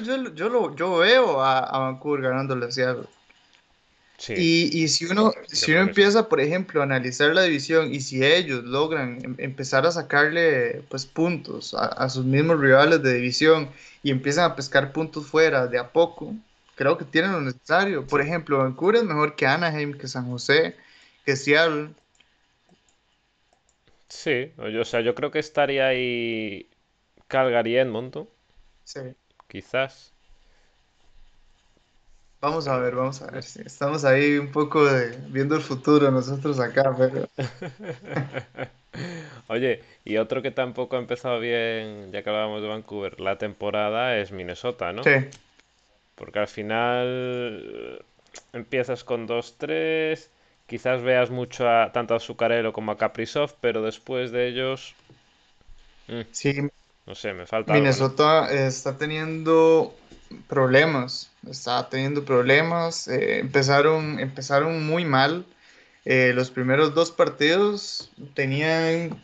[0.03, 3.07] yo, yo, lo, yo veo a, a Vancouver ganándole a Seattle.
[4.27, 8.63] Y, si uno, si uno empieza, por ejemplo, a analizar la división y si ellos
[8.63, 13.69] logran em, empezar a sacarle pues, puntos a, sus mismos rivales de división
[14.03, 16.33] y empiezan a pescar puntos fuera de a poco,
[16.75, 18.07] creo que tienen lo necesario.
[18.07, 20.75] Por ejemplo, Vancouver es mejor que Anaheim, que San José,
[21.25, 21.89] que Seattle.
[24.07, 26.69] Sí, o sea, yo creo que estaría ahí
[27.27, 28.29] Calgary y Edmonton,
[28.85, 29.01] Sí.
[29.47, 30.14] quizás.
[32.45, 33.43] Vamos a ver, vamos a ver.
[33.43, 33.59] sí.
[33.65, 37.27] Estamos ahí un poco de, viendo el futuro nosotros acá, pero
[39.47, 44.19] Oye, y otro que tampoco ha empezado bien, ya que hablábamos de Vancouver, la temporada
[44.19, 45.01] es Minnesota, ¿no?
[45.01, 45.09] sí,
[46.13, 48.03] Porque al final eh,
[48.53, 50.29] empiezas con dos tres
[50.67, 54.93] quizás veas mucho a, tanto a Zuccarello como a Kaprizov, pero después de ellos,
[56.09, 56.61] mm, sí,
[57.07, 57.95] no sé, me falta algo, ¿no?
[57.95, 59.95] Minnesota eh, está teniendo
[60.47, 63.07] problemas, está teniendo problemas.
[63.07, 65.45] eh, empezaron, empezaron muy mal.
[66.05, 69.23] eh, los primeros dos partidos tenían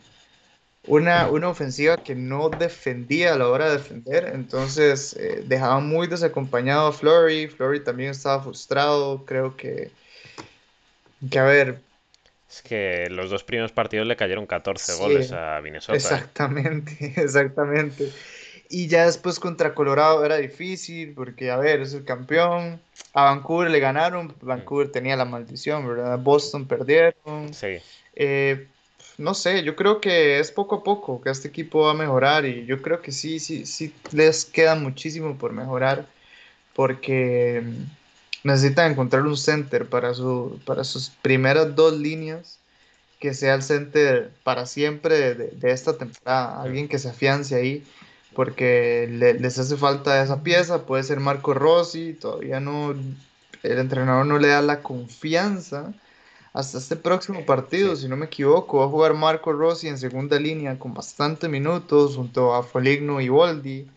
[0.84, 6.06] una, una ofensiva que no defendía a la hora de defender, entonces eh, dejaba muy
[6.08, 7.48] desacompañado a Flurry.
[7.48, 9.96] Flurry también estaba frustrado, creo que,
[11.30, 11.84] que a ver,
[12.48, 16.26] Es que los dos primeros partidos le cayeron 14 sí, goles a Minnesota, ¿eh?
[16.36, 18.14] exactamente, exactamente.
[18.74, 22.80] Y ya después contra Colorado era difícil porque, a ver, es el campeón.
[23.12, 26.18] A Vancouver le ganaron, Vancouver tenía la maldición, ¿verdad?
[26.18, 27.52] Boston perdieron.
[27.52, 27.76] Sí,
[28.14, 28.66] Eh,
[29.18, 32.46] no sé, yo creo que es poco a poco que este equipo va a mejorar
[32.46, 36.06] y yo creo que sí, sí, sí les queda muchísimo por mejorar
[36.74, 37.62] porque
[38.42, 42.58] necesitan encontrar un center para su, para sus primeras dos líneas
[43.20, 47.84] que sea el center para siempre de, de esta temporada, alguien que se afiance ahí,
[48.34, 54.26] porque le- les hace falta esa pieza, puede ser Marco Rossi, todavía no, el entrenador
[54.26, 55.94] no le da la confianza
[56.52, 58.02] hasta este próximo partido, sí.
[58.02, 62.16] si no me equivoco, va a jugar Marco Rossi en segunda línea con bastantes minutos
[62.16, 63.90] junto a Foligno y Boldi,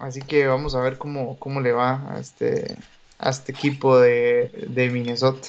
[0.00, 2.76] así que vamos a ver cómo, cómo le va a este,
[3.18, 5.48] a este equipo de, de Minnesota.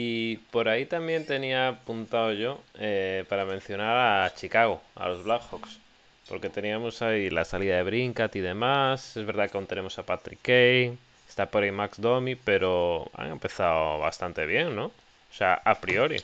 [0.00, 5.80] Y por ahí también tenía apuntado yo eh, para mencionar a Chicago, a los Blackhawks,
[6.28, 9.16] porque teníamos ahí la salida de Brinkat y demás.
[9.16, 10.96] Es verdad que aún tenemos a Patrick Kane,
[11.28, 14.84] está por ahí Max Domi, pero han empezado bastante bien, ¿no?
[14.84, 16.22] O sea, a priori,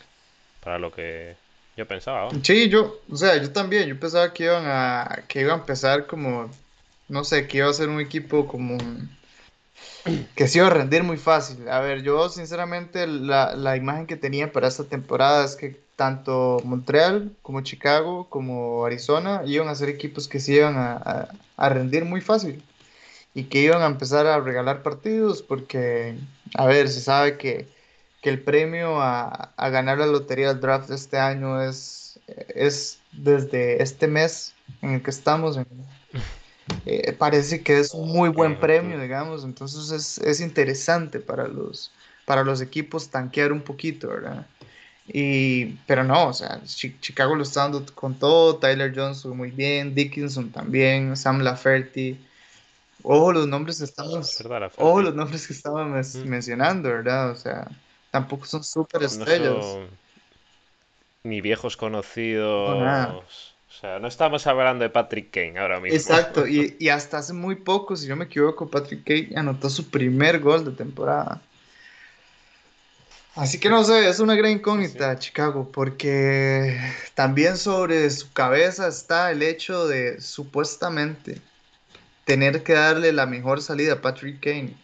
[0.63, 1.35] para lo que
[1.77, 2.31] yo pensaba.
[2.45, 6.07] Sí, yo, o sea, yo también, yo pensaba que iban a, que iba a empezar
[6.07, 6.49] como,
[7.09, 8.79] no sé, que iba a ser un equipo como
[10.35, 11.69] que se iba a rendir muy fácil.
[11.69, 16.63] A ver, yo sinceramente la, la imagen que tenía para esta temporada es que tanto
[16.65, 21.69] Montreal como Chicago como Arizona iban a ser equipos que se iban a, a- a
[21.69, 22.63] rendir muy fácil
[23.35, 26.19] y que iban a empezar a regalar partidos porque,
[26.55, 27.75] a ver, se sabe que,
[28.21, 33.05] que el premio a, a ganar la lotería del draft de este año es, es
[33.13, 35.67] desde este mes en el que estamos, en-
[36.87, 41.49] eh, parece que es un muy buen En premio, digamos, entonces es, es interesante para
[41.49, 44.47] los, para los equipos tanquear un poquito, ¿verdad?
[45.07, 49.51] Y, pero no, o sea, Chi- Chicago lo está dando con todo, Tyler Johnson muy
[49.51, 52.25] bien, Dickinson también, Sam Lafferty,
[53.03, 56.25] ojo los nombres que Es estamos, verdad, ojo los nombres que estábamos Mm.
[56.25, 57.31] mencionando, ¿verdad?
[57.33, 57.71] O sea,
[58.11, 59.83] tampoco son súper estrellas,
[61.25, 61.77] ni viejos
[62.63, 63.54] no conocidos.
[63.75, 65.97] O sea, no estamos hablando de Patrick Kane ahora mismo.
[65.97, 69.91] Exacto, y, y hasta hace muy poco, si no me equivoco, Patrick Kane anotó su
[69.91, 71.43] primer gol de temporada.
[73.35, 74.59] Así que no sé, es una gran sí.
[74.59, 76.81] incógnita Chicago, porque
[77.15, 81.41] también sobre su cabeza está el hecho de supuestamente
[82.25, 84.77] tener que darle la mejor salida a Patrick Kane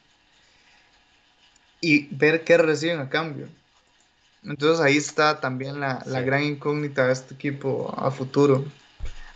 [1.81, 3.49] y ver qué reciben a cambio.
[4.43, 6.23] Entonces ahí está también la, la Sí.
[6.23, 8.73] gran incógnita de este equipo a futuro.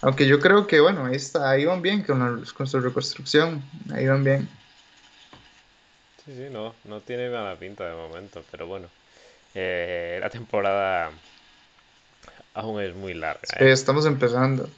[0.03, 3.71] Aunque yo creo que, bueno, ahí está, ahí van bien con, la- con su reconstrucción,
[3.95, 4.51] ahí van bien.
[6.25, 8.90] Sí, sí, no, no tiene mala pinta de momento, pero bueno,
[9.55, 11.12] eh, la temporada
[12.55, 13.71] aún es muy larga, Sí, ¿eh?
[13.71, 14.69] estamos empezando.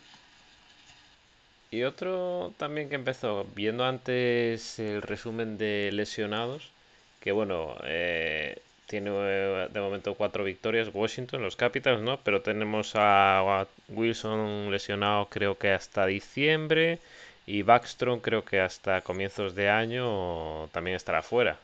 [1.71, 6.73] Y otro también que empezó, viendo antes el resumen de lesionados,
[7.21, 12.21] que bueno, eh, tiene eh, de momento cuatro victorias Washington, los Capitals, ¿no?
[12.23, 17.01] Pero tenemos a, Wilson lesionado creo que hasta diciembre
[17.47, 21.59] y Backstrom creo que hasta comienzos de año también estará fuera.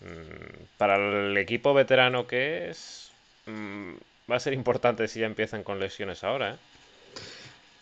[0.00, 3.10] Mm, Para el equipo veterano que es,
[3.46, 3.92] mm,
[4.30, 6.56] va a ser importante si ya empiezan con lesiones ahora, ¿eh?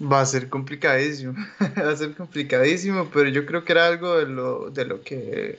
[0.01, 1.35] Va a ser complicadísimo,
[1.77, 5.59] va a ser complicadísimo, pero yo creo que era algo de lo, de lo que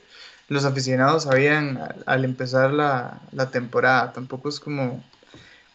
[0.49, 4.11] los aficionados sabían al, empezar la, la temporada.
[4.11, 5.03] Tampoco es como,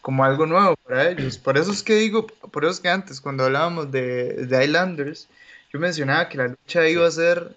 [0.01, 1.37] como algo nuevo para ellos.
[1.37, 5.27] Por eso es que digo, por eso es que antes, cuando hablábamos de, de Islanders,
[5.71, 7.55] yo mencionaba que la lucha iba a ser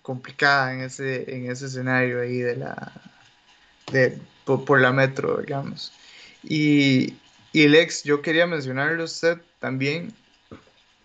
[0.00, 2.92] complicada en ese, en ese escenario ahí de la
[3.92, 5.92] de, por, la metro, digamos.
[6.42, 7.14] Y,
[7.52, 10.14] y Lex, yo quería mencionarle a usted también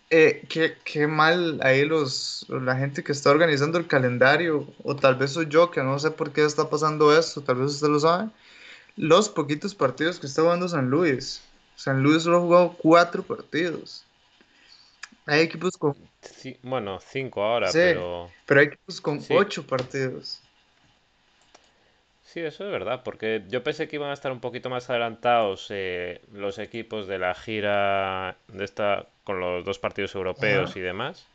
[0.10, 0.48] eh,
[0.84, 5.48] qué, mal ahí los, la gente que está organizando el calendario, o tal vez soy
[5.50, 8.30] yo que no sé por qué está pasando esto, tal vez usted lo sabe.
[8.96, 11.42] Los poquitos partidos que está jugando San Luis.
[11.76, 14.04] San Luis solo ha jugado cuatro partidos.
[15.26, 15.96] Hay equipos con.
[16.64, 18.32] bueno, cinco ahora, pero.
[18.46, 20.42] Pero hay equipos con ocho partidos.
[22.24, 25.68] Sí, eso es verdad, porque yo pensé que iban a estar un poquito más adelantados
[25.70, 31.26] eh, los equipos de la gira de esta con los dos partidos europeos y demás,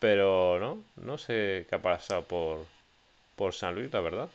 [0.00, 2.66] pero no, no sé qué ha pasado por,
[3.36, 4.28] por San Luis, la verdad.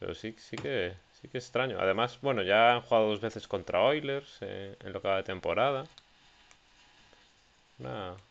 [0.00, 1.76] Pero sí, sí que sí que extraño.
[1.78, 5.24] Además, bueno, ya han jugado dos veces contra Oilers eh, en lo que va de
[5.24, 5.84] temporada.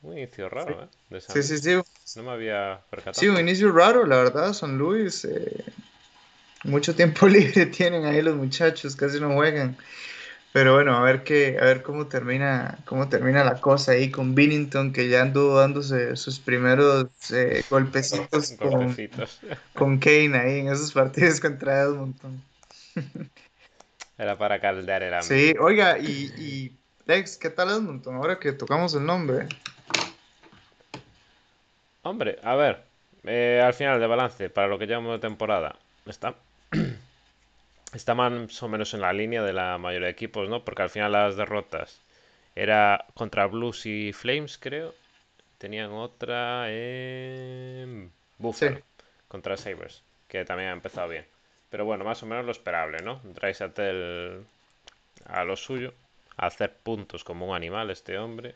[0.02, 0.88] un inicio raro, ¿eh?
[1.12, 1.80] De sí, sí, sí.
[2.16, 3.22] No me había percatado.
[3.22, 5.24] Sí, un inicio raro, la verdad, San Luis.
[5.26, 5.66] Eh,
[6.64, 9.78] mucho tiempo libre tienen ahí los muchachos, casi no juegan.
[10.54, 14.36] Pero bueno, a ver qué, a ver cómo termina, cómo termina la cosa ahí con
[14.36, 18.96] Billington, que ya anduvo dándose sus primeros eh, golpecitos con,
[19.74, 22.42] con, Kane ahí en esos partidos contra Edmonton.
[24.18, 28.16] Era para caldear el Sí, oiga, y, y Lex, ¿qué tal Edmonton?
[28.16, 29.48] Ahora que tocamos el nombre.
[32.04, 32.84] Hombre, a ver,
[33.24, 36.36] eh, al final de balance, para lo que llevamos de temporada, está
[37.94, 40.64] está más o menos en la línea de la mayoría de equipos, ¿no?
[40.64, 42.00] Porque al final las derrotas
[42.56, 44.94] era contra Blues y Flames, creo.
[45.58, 48.82] Tenían otra en Buffalo
[49.28, 51.26] contra Sabres, que también ha empezado bien.
[51.70, 53.22] Pero bueno, más o menos lo esperable, ¿no?
[53.24, 54.44] Draisatel
[55.26, 55.94] a lo suyo,
[56.38, 58.56] a hacer puntos como un animal este hombre.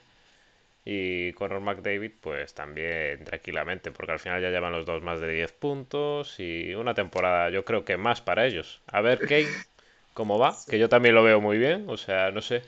[0.85, 5.33] Y Conor McDavid, pues también tranquilamente, porque al final ya llevan los dos más de
[5.33, 8.81] 10 puntos y una temporada yo creo que más para ellos.
[8.87, 9.47] A ver Kane
[10.13, 12.61] cómo va, que yo también lo veo muy bien, o sea, no sé.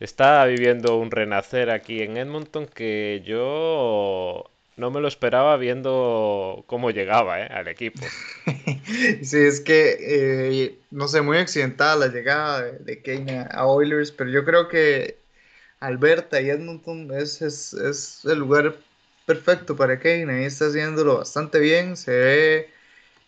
[0.00, 6.90] Está viviendo un renacer aquí en Edmonton que yo no me lo esperaba viendo cómo
[6.90, 7.48] llegaba ¿eh?
[7.50, 8.00] al equipo.
[9.22, 14.30] Sí, es que, eh, no sé, muy accidentada la llegada de Kane a Oilers, pero
[14.30, 15.16] yo creo que
[15.80, 18.76] Alberta y Edmonton es, es, el lugar
[19.26, 20.32] perfecto para Kane.
[20.32, 21.96] Ahí está haciéndolo bastante bien.
[21.96, 22.70] Se ve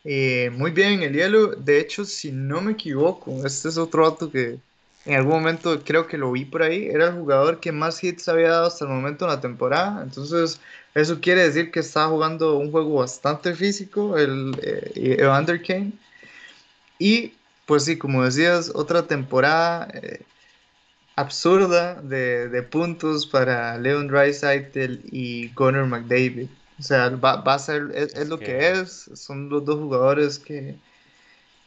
[0.04, 1.48] eh, muy bien en el hielo.
[1.48, 4.58] De hecho, si no me equivoco, este es otro dato que
[5.04, 6.86] en algún momento creo que lo vi por ahí.
[6.88, 10.02] Era el jugador que más hits había dado hasta el momento en la temporada.
[10.02, 10.60] Entonces,
[10.94, 15.92] eso quiere decir que está jugando un juego bastante físico, el eh, Evander Kane.
[16.98, 17.34] Y
[17.66, 19.88] pues sí, como decías, otra temporada.
[19.94, 20.22] Eh,
[21.16, 26.48] absurda de, de puntos para Leon Draisaitl y Connor McDavid.
[26.78, 28.70] O sea, va, va a ser, es, lo que...
[28.70, 29.10] es.
[29.14, 30.76] Son los dos jugadores que,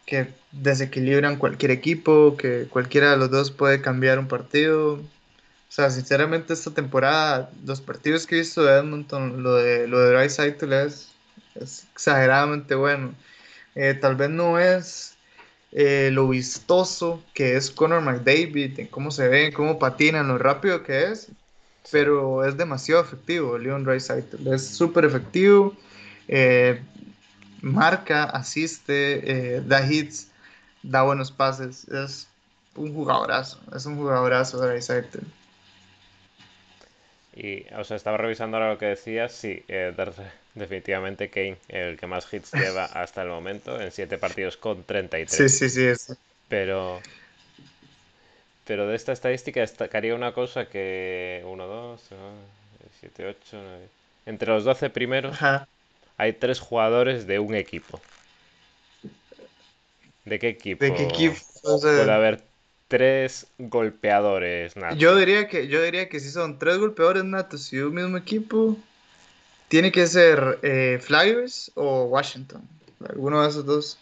[0.05, 4.93] que desequilibran cualquier equipo, que cualquiera de los dos puede cambiar un partido.
[4.93, 9.99] O sea, sinceramente esta temporada, los partidos que he visto de Edmonton, lo de, lo
[9.99, 11.09] de Draisaitl es,
[11.55, 13.15] es exageradamente bueno.
[13.75, 15.08] Eh, tal vez no es
[15.71, 20.83] eh, lo vistoso que es Conor McDavid, en cómo se ve, cómo patina, lo rápido
[20.83, 21.31] que es,
[21.91, 23.57] pero es demasiado efectivo.
[23.57, 25.75] Leon Draisaitl es súper efectivo,
[26.27, 26.81] eh,
[27.61, 30.31] marca, asiste, eh, da hits,
[30.83, 32.27] da buenos pases, es
[32.75, 35.19] un jugadorazo, es un jugadorazo Draisaitl.
[37.35, 39.93] Y, o sea, estaba revisando ahora lo que decías, sí, eh,
[40.59, 45.51] definitivamente Kane, el que más hits lleva hasta el momento, en 7 partidos con 33.
[45.51, 46.13] Sí, sí, sí.
[46.47, 47.01] Pero,
[48.65, 52.01] pero de esta estadística destacaría una cosa que 1, 2,
[52.99, 53.87] 7, 8, 9...
[54.25, 55.37] Entre los 12 primeros
[56.17, 57.99] hay 3 jugadores de un equipo.
[60.25, 60.83] ¿De qué equipo?
[60.83, 61.35] ¿De qué equipo?
[61.63, 62.43] Puede haber
[62.89, 64.97] tres golpeadores natos.
[64.97, 68.77] Yo diría que, yo diría que si son tres golpeadores natos y un mismo equipo,
[69.69, 72.67] tiene que ser eh, Flyers o Washington.
[73.07, 73.97] Alguno de esos dos.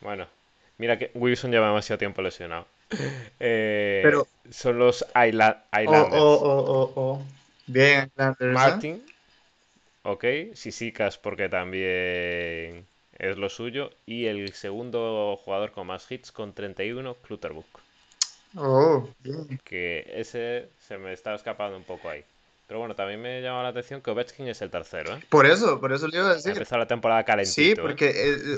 [0.00, 0.28] Bueno,
[0.76, 2.66] mira que Wilson lleva demasiado tiempo lesionado.
[3.40, 5.66] Eh, Pero, son los Islanders.
[5.86, 7.22] Oh, oh, oh,
[7.66, 8.50] Bien, Islanders.
[8.50, 8.54] ¿eh?
[8.54, 9.06] Martin.
[10.02, 10.24] Ok.
[10.54, 12.86] Sisikas porque también
[13.18, 13.90] es lo suyo.
[14.06, 17.80] Y el segundo jugador con más hits con 31, Clutterbuck.
[18.56, 19.08] Oh,
[19.64, 22.24] Que ese se me estaba escapando un poco ahí.
[22.68, 25.20] Pero bueno, también me llama la atención que Ovechkin es el tercero, ¿eh?
[25.30, 26.52] Por eso, por eso le iba a decir.
[26.52, 27.54] Empezó la temporada calentito.
[27.54, 27.76] Sí, ¿eh?
[27.76, 28.12] porque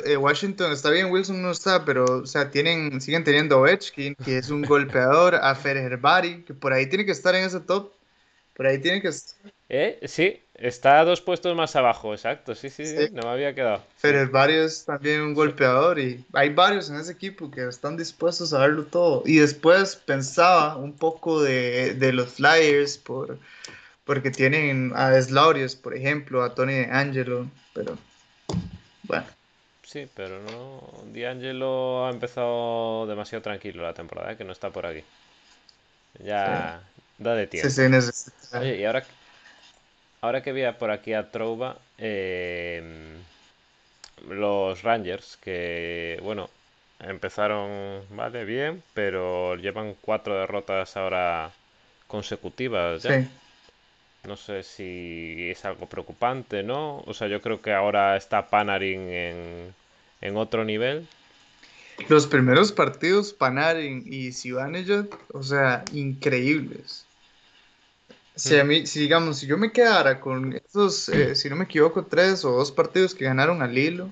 [0.05, 4.39] eh, Washington está bien, Wilson no está, pero, o sea, tienen, siguen teniendo Ovechkin, que
[4.39, 7.93] es un golpeador, a Ferrer Bari, que por ahí tiene que estar en ese top,
[8.55, 9.11] Por ahí tiene que
[9.69, 10.01] ¿Eh?
[10.09, 12.57] Sí, está dos puestos más abajo, exacto.
[12.57, 13.85] Sí, sí, sí, no me había quedado.
[14.33, 18.59] Barrio es también un golpeador y hay varios en ese equipo que están dispuestos a
[18.59, 19.23] darlo todo.
[19.25, 23.39] Y después pensaba un poco de, de los Flyers por,
[24.05, 27.99] porque tienen a Deslaurios, por ejemplo, a Tony Angelo, pero
[29.05, 29.27] bueno.
[29.83, 31.03] Sí, pero no.
[31.13, 34.37] D'Angelo ha empezado demasiado tranquilo la temporada, ¿eh?
[34.37, 35.03] que no está por aquí.
[36.23, 36.81] Ya
[37.19, 37.69] da de tiempo.
[37.69, 39.05] Sí, sí, Oye, y ahora,
[40.21, 43.17] ahora que veía por aquí a Trouba, em,
[44.29, 46.51] los Rangers, que bueno,
[47.01, 51.51] empezaron, vale, bien, pero llevan cuatro derrotas ahora
[52.07, 53.23] consecutivas ya.
[53.23, 53.29] Sí.
[54.27, 56.99] No sé si es algo preocupante, ¿no?
[57.07, 59.75] O sea, yo creo que ahora está Panarin en,
[60.21, 61.07] en otro nivel.
[62.09, 67.07] Los primeros partidos, Panarin y Zibanejad, o sea, increíbles.
[68.35, 71.65] Si, a mí, si digamos, si yo me quedara con esos, eh, si no me
[71.65, 74.11] equivoco, tres o dos partidos que ganaron al hilo,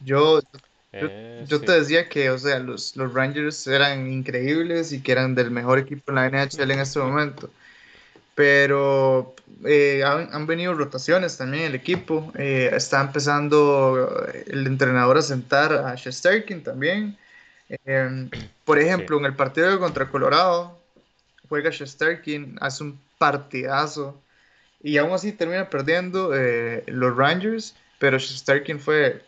[0.00, 0.46] yo, yo,
[0.92, 5.50] eh, te decía que, o sea, los, los Rangers eran increíbles y que eran del
[5.50, 7.50] mejor equipo en la NHL en este momento
[8.34, 12.32] pero eh, han, venido rotaciones también el equipo.
[12.36, 17.16] Eh, está empezando el entrenador a sentar a Shesterkin también.
[17.84, 18.28] Em,
[18.64, 20.78] por ejemplo, en el partido contra Colorado,
[21.48, 24.20] juega Shesterkin, hace un partidazo
[24.82, 29.22] y aún así termina perdiendo eh, los Rangers, pero Shesterkin fue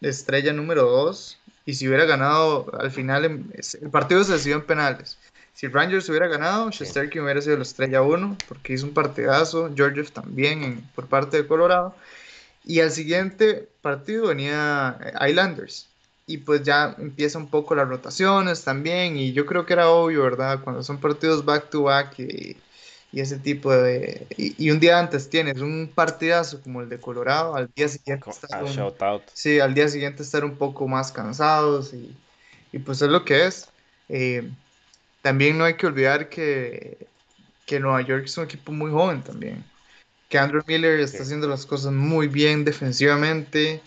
[0.00, 5.18] estrella número 2 y si hubiera ganado al final, el partido se decidió en penales.
[5.54, 10.10] Si Rangers hubiera ganado, Shesterkin hubiera sido la estrella 1 porque hizo un partidazo, Georgiev
[10.10, 11.94] también por parte de Colorado.
[12.64, 15.88] Y al siguiente partido venía eh, Islanders.
[16.26, 19.16] Y pues ya empieza un poco las rotaciones también.
[19.16, 20.60] Y yo creo que era obvio, ¿verdad?
[20.64, 22.56] Cuando son partidos back to back y,
[23.12, 24.26] ese tipo de.
[24.36, 28.28] Y, un día antes tienes un partidazo como el de Colorado, al día siguiente.
[28.28, 28.64] Estar
[29.32, 31.94] sí, al día siguiente estar un poco más cansados.
[31.94, 32.16] Y,
[32.72, 33.68] y pues es lo que es.
[34.08, 34.50] Eh,
[35.24, 36.98] también no hay que olvidar que,
[37.64, 39.64] que Nueva York es un equipo muy joven también.
[40.28, 43.80] Que Andrew Miller está haciendo las cosas muy bien defensivamente.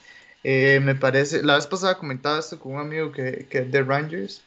[0.43, 3.83] Eh, me parece, la vez pasada comentaba esto con un amigo que, que es de
[3.83, 4.41] Rangers.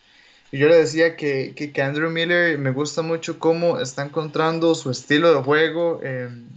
[0.51, 4.91] Y yo le decía que, que, Andrew Miller me gusta mucho cómo está encontrando su
[4.91, 6.49] estilo de juego en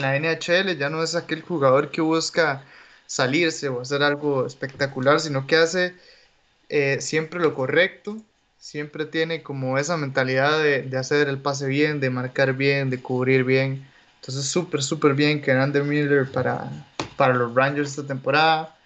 [0.00, 0.76] la NHL.
[0.76, 2.64] Ya no es aquel jugador que busca
[3.06, 5.94] salirse o hacer algo espectacular, sino que hace
[6.70, 8.20] eh, siempre lo correcto
[8.58, 13.44] siempre tiene como esa mentalidad de, hacer el pase bien, de marcar bien, de cubrir
[13.44, 13.86] bien.
[14.20, 16.70] Entonces, súper, súper bien que Ander Miller para,
[17.16, 18.76] para los Rangers esta temporada.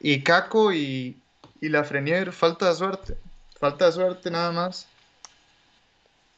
[0.00, 1.16] Y Caco y,
[1.60, 3.16] y la Frenier, falta de suerte.
[3.58, 4.88] Falta de suerte nada más.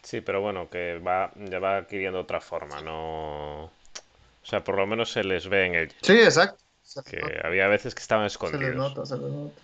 [0.02, 3.64] Sí, pero bueno, que va, ya va adquiriendo otra forma, ¿no?
[3.64, 3.70] O
[4.46, 5.92] sea, por lo menos se les ve en el...
[6.02, 6.62] Sí, exacto.
[7.06, 8.62] Que había veces que estaban escondidos.
[8.62, 9.60] Se les nota, se les nota.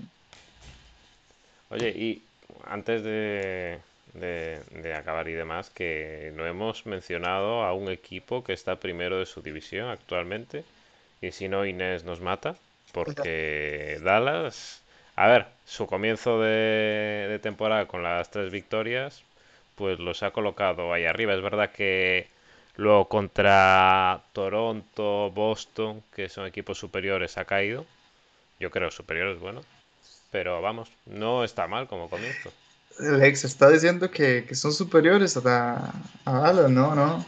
[1.68, 2.24] Oye, y
[2.66, 3.80] antes de,
[4.96, 9.42] acabar y demás, que no hemos mencionado a un equipo que está primero de su
[9.42, 10.64] división actualmente.
[11.20, 12.56] Y si no, Inés nos mata.
[12.92, 14.82] Porque Dallas,
[15.16, 19.22] a ver, su comienzo de, temporada con las tres victorias,
[19.76, 21.34] pues los ha colocado ahí arriba.
[21.34, 22.28] Es verdad que
[22.76, 27.86] luego contra Toronto, Boston, que son equipos superiores, ha caído.
[28.58, 29.62] Yo creo superiores, bueno.
[30.30, 32.52] Pero vamos, no está mal como comienzo.
[32.98, 35.92] Lex está diciendo que, son superiores a,
[36.24, 37.24] a Dallas, no, no.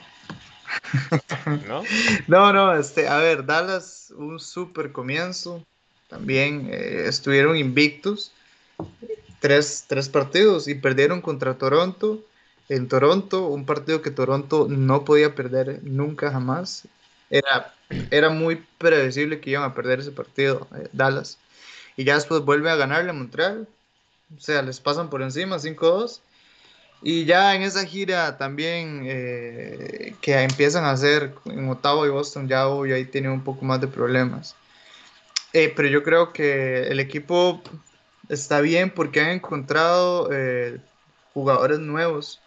[1.66, 1.82] ¿No?
[2.28, 5.64] no, no, este, a ver, Dallas, un super comienzo.
[6.08, 8.32] También eh, estuvieron invictos.
[9.40, 12.20] Tres, tres partidos y perdieron contra Toronto.
[12.68, 16.86] En Toronto, un partido que Toronto no podía perder nunca jamás.
[17.28, 17.74] Era,
[18.10, 21.38] era muy predecible que iban a perder ese partido, eh, Dallas
[21.96, 23.68] y ya después vuelve a ganarle a Montreal.
[24.36, 26.20] O sea, les pasan por encima 5-2.
[27.02, 32.46] Y ya en esa gira también eh, que empiezan a hacer en Ottawa y Boston,
[32.46, 34.54] ya hoy ahí tienen un poco más de problemas.
[35.52, 37.60] Eh, pero yo creo que el equipo
[38.28, 40.78] está bien porque han encontrado eh,
[41.34, 42.40] jugadores nuevos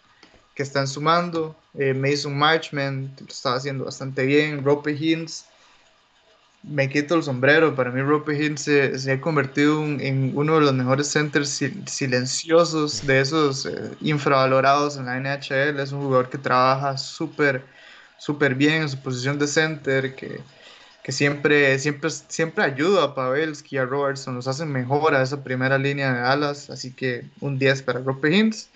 [0.54, 1.54] que están sumando.
[1.74, 4.64] Mason Marchman lo estaba haciendo bastante bien.
[4.64, 5.44] Rope Hines
[6.66, 7.74] me quito el sombrero.
[7.74, 13.66] Para mí, Hill se, ha convertido en uno de los mejores centers silenciosos de esos
[13.66, 15.80] eh, infravalorados en la NHL.
[15.80, 17.64] Es un jugador que trabaja súper,
[18.18, 20.40] súper bien en su posición de center, que,
[21.02, 25.42] que siempre, siempre, siempre ayuda a Pavelski y a Robertson, los hacen mejor a esa
[25.44, 26.70] primera línea de alas.
[26.70, 28.68] Así que un 10 para Rope Hintz.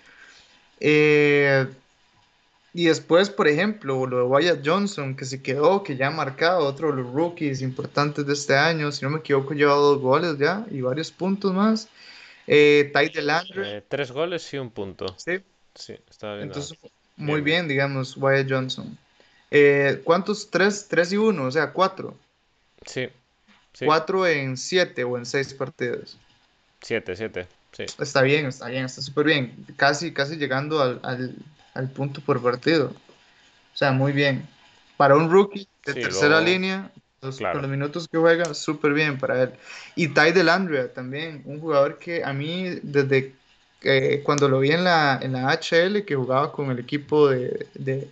[2.73, 6.65] Y después, por ejemplo, lo de Wyatt Johnson, que se quedó, que ya ha marcado
[6.65, 8.91] otro de los rookies importantes de este año.
[8.91, 11.89] Si no me equivoco, lleva dos goles ya y varios puntos más.
[12.47, 13.77] Eh, Ty Delandre.
[13.77, 15.13] Eh, tres goles y un punto.
[15.17, 15.41] Sí.
[15.75, 16.53] Sí, estaba viendo.
[16.53, 16.77] Entonces,
[17.17, 18.97] muy bien, digamos, Wyatt Johnson.
[19.49, 20.49] Eh, ¿Cuántos?
[20.49, 22.15] Tres, tres y uno, o sea, cuatro.
[22.85, 23.09] Sí.
[23.73, 23.85] sí.
[23.85, 26.17] Cuatro en siete o en seis partidos.
[26.81, 27.47] Siete, siete.
[27.73, 27.83] Sí.
[27.99, 29.65] Está bien, está bien, está súper bien.
[29.77, 31.35] Casi, casi llegando al, al,
[31.73, 32.89] al punto por partido.
[33.73, 34.47] O sea, muy bien.
[34.97, 36.91] Para un rookie de Sí, tercera línea,
[37.21, 37.51] los, claro.
[37.51, 39.53] con los minutos que juega, súper bien para él.
[39.95, 43.35] Y Ty Delandria también, un jugador que a mí, desde
[43.83, 47.69] eh, cuando lo vi en la, en la HL, que jugaba con el equipo de,
[47.75, 48.11] de-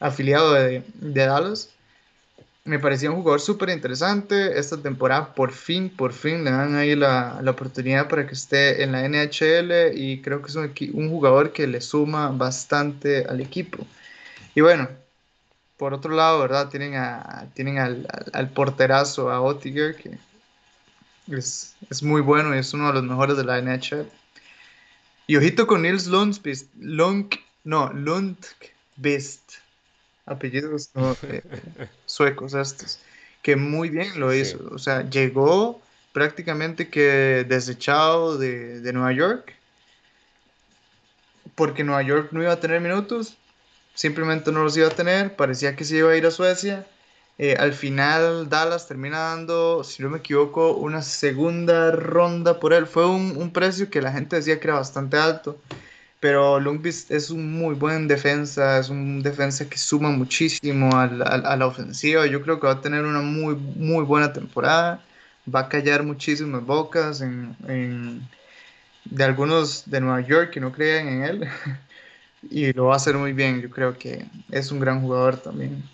[0.00, 1.75] afiliado de, de Dallas,
[2.66, 4.58] me parecía un jugador súper interesante.
[4.58, 8.82] Esta temporada, por fin, por fin le dan ahí la, la oportunidad para que esté
[8.82, 13.86] en la NHL y creo que es un, jugador que le suma bastante al equipo.
[14.54, 14.88] Y bueno,
[15.76, 16.68] por otro lado, ¿verdad?
[16.68, 20.18] Tienen, a, tienen al, al- porterazo, a Oettinger, que
[21.28, 24.08] es, es muy bueno y es uno de los mejores de la NHL.
[25.28, 29.65] Y ojito con Nils Lundqvist, Lund, no, Lundqvist,
[30.26, 31.42] apellidos no, eh,
[32.04, 33.02] suecos estos,
[33.42, 34.34] que muy bien lo Sí.
[34.34, 34.68] hizo.
[34.72, 39.54] O sea, llegó prácticamente que desechado de, de Nueva York,
[41.54, 43.42] porque Nueva York no iba a tener minutos,
[43.94, 46.88] simplemente no los iba a tener, parecía que se iba a ir a Suecia.
[47.38, 52.86] Eh, al final Dallas termina dando, si no me equivoco, una segunda ronda por él.
[52.86, 55.62] Fue un, un precio que la gente decía que era bastante alto,
[56.26, 61.06] pero Lundqvist es un muy buen defensa, es un defensa que suma muchísimo a
[61.56, 62.26] la ofensiva.
[62.26, 65.00] Yo creo que va a tener una muy, muy buena temporada.
[65.46, 68.28] Va a callar muchísimas bocas en,
[69.04, 71.48] de algunos de Nueva York que no creían en él.
[72.50, 73.60] Y lo va a hacer muy bien.
[73.60, 75.84] Yo creo que es un gran jugador también.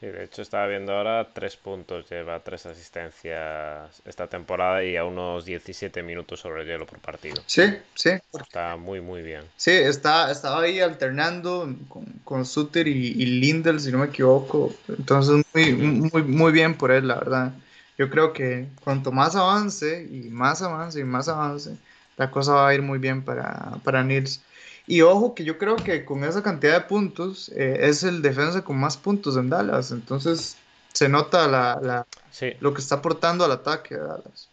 [0.00, 5.04] Sí, de hecho estaba viendo ahora tres puntos, lleva tres asistencias esta temporada y a
[5.04, 7.42] unos 17 minutos sobre el hielo por partido.
[7.46, 7.62] Sí,
[7.94, 8.10] sí.
[8.38, 9.44] Está muy, muy bien.
[9.56, 14.70] Sí, está, estaba ahí alternando con, con Suter y, y Lindell, si no me equivoco.
[14.88, 17.52] Entonces, muy, muy, muy bien por él, la verdad.
[17.96, 21.76] Yo creo que cuanto más avance y más avance y más avance,
[22.18, 24.42] la cosa va a ir muy bien para, para Nils.
[24.86, 28.62] Y ojo que yo creo que con esa cantidad de puntos eh, es el defensa
[28.64, 29.90] con más puntos en Dallas.
[29.90, 30.64] Entonces
[30.94, 34.50] se nota la, la- Sí, lo que está aportando al ataque de Dallas.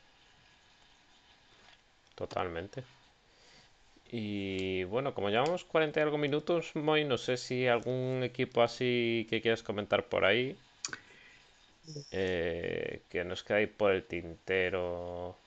[2.15, 2.85] totalmente.
[4.05, 9.27] Y bueno, como llevamos 40 y algo minutos, Moy, no sé si algún equipo así
[9.29, 10.57] que quieras comentar por ahí,
[12.11, 15.37] eh, que nos queda ahí por el tintero.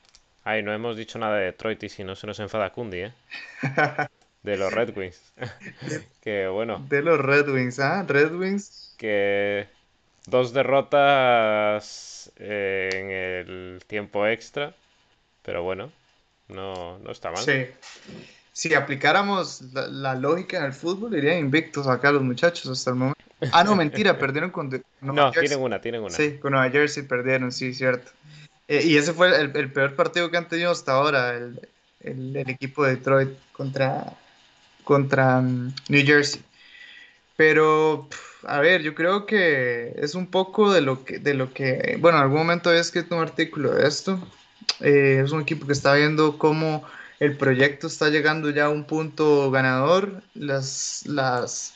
[0.45, 3.15] Ay, no hemos dicho nada de Detroit y si no se nos enfada Kundi, ¿eh?
[4.47, 5.21] De los Red Wings.
[6.23, 8.05] Que bueno, De los Red Wings, ¿ah?
[8.07, 8.95] Red Wings.
[8.97, 9.67] que
[10.27, 14.75] dos derrotas eh, en el tiempo extra,
[15.43, 15.93] pero bueno,
[16.49, 17.45] no, no está mal.
[17.45, 17.67] Sí.
[18.53, 22.97] Si aplicáramos la, la lógica en el fútbol, irían invictos acá los muchachos hasta el
[22.97, 23.21] momento.
[23.53, 25.49] Ah, no, mentira, perdieron con Nueva No, Jersey.
[25.49, 26.11] tienen una, tienen una.
[26.11, 28.11] Sí, con Nueva Jersey perdieron, sí, cierto.
[28.69, 31.61] Eh, y ese fue el, el peor partido que han tenido hasta ahora, el,
[32.01, 34.13] el- el equipo de Detroit contra,
[34.87, 36.41] contra mm, New Jersey.
[37.37, 38.09] Pero,
[38.45, 42.19] a ver, yo creo que es un poco de lo que, de lo que, bueno,
[42.19, 44.19] en algún momento había escrito un artículo de esto.
[44.81, 46.85] Eh, es un equipo que está viendo cómo
[47.19, 50.23] el proyecto está llegando ya a un punto ganador.
[50.35, 51.75] Las, las,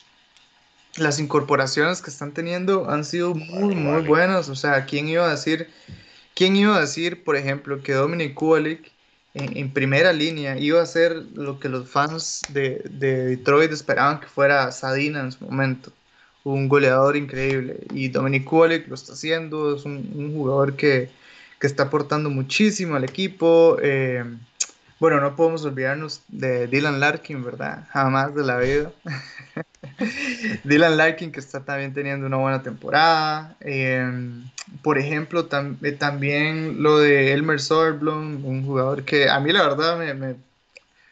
[0.97, 4.47] las incorporaciones que están teniendo han sido muy, muy buenas.
[4.49, 5.69] O sea, ¿quién iba a decir,
[6.33, 8.91] quién iba a decir, por ejemplo, que Dominic Kubalik
[9.33, 14.27] en, primera línea iba a ser lo que los fans de, de Detroit esperaban que
[14.27, 15.91] fuera Sadina en su momento?
[16.43, 17.79] Un goleador increíble.
[17.93, 19.75] Y Dominic Kubalik lo está haciendo.
[19.75, 21.09] Es un, un jugador que,
[21.59, 23.77] que está aportando muchísimo al equipo.
[23.81, 24.25] eh,
[25.01, 27.87] bueno, no podemos olvidarnos de Dylan Larkin, ¿verdad?
[27.91, 28.93] Jamás de la vida.
[30.63, 33.55] Dylan Larkin que está también teniendo una buena temporada.
[33.61, 34.05] Eh,
[34.83, 35.47] por ejemplo,
[35.83, 40.35] eh, también lo de Elmer Sorblom, un jugador que a mí la verdad me, me-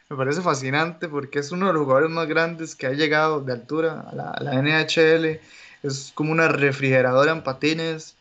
[0.09, 3.53] me parece fascinante porque es uno de los jugadores más grandes que ha llegado de
[3.53, 5.41] altura a la, a la NHL.
[5.83, 8.17] Es como una refrigeradora en patines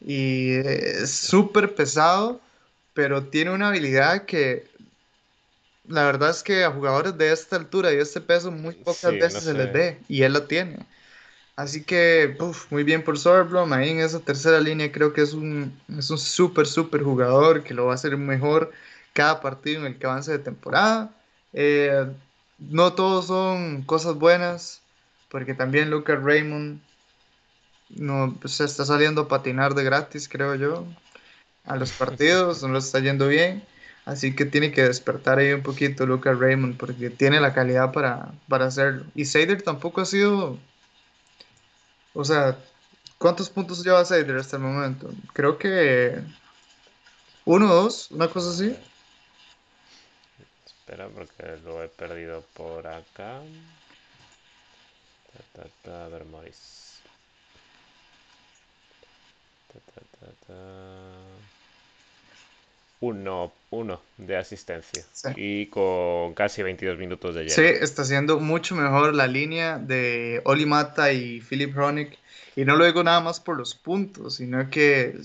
[0.00, 2.40] y es súper pesado,
[2.94, 4.69] pero tiene una habilidad que
[5.90, 9.16] la verdad es que a jugadores de esta altura y de este peso muy pocas
[9.16, 10.86] Sí, no veces se les ve y él la tiene.
[11.56, 15.34] Así que uf, muy bien por Sorblom, ahí en esa tercera línea creo que es
[15.34, 18.72] un es un súper súper jugador que lo va a hacer mejor
[19.14, 21.14] cada partido en el que avance de temporada.
[21.52, 22.06] Eh,
[22.58, 24.84] no todos son cosas buenas.
[25.28, 26.82] porque también Lucas Raymond
[27.88, 30.86] no, pues, se está saliendo a patinar de gratis, creo yo,
[31.64, 33.68] a los partidos, no lo está yendo bien.
[34.04, 38.32] Así que tiene que despertar ahí un poquito Lucas Raymond porque tiene la calidad para,
[38.48, 39.04] para hacerlo.
[39.14, 40.58] Y Seider tampoco ha sido.
[42.14, 42.58] O sea,
[43.18, 45.10] ¿cuántos puntos lleva Seider hasta el momento?
[45.32, 46.20] Creo que.
[47.44, 48.76] Uno, dos, una cosa así.
[50.66, 53.40] Espera, porque lo he perdido por acá.
[55.52, 56.24] Ta, ta, a ver,
[60.46, 60.54] ta.
[63.00, 65.02] Uno, uno de asistencia.
[65.12, 65.28] Sí.
[65.36, 67.78] Y con casi 22 minutos de Sí, lleno.
[67.84, 72.18] está haciendo mucho mejor la línea de Oli Mata y Philip Ronick.
[72.56, 75.16] Y no lo digo nada más por los puntos, sino que,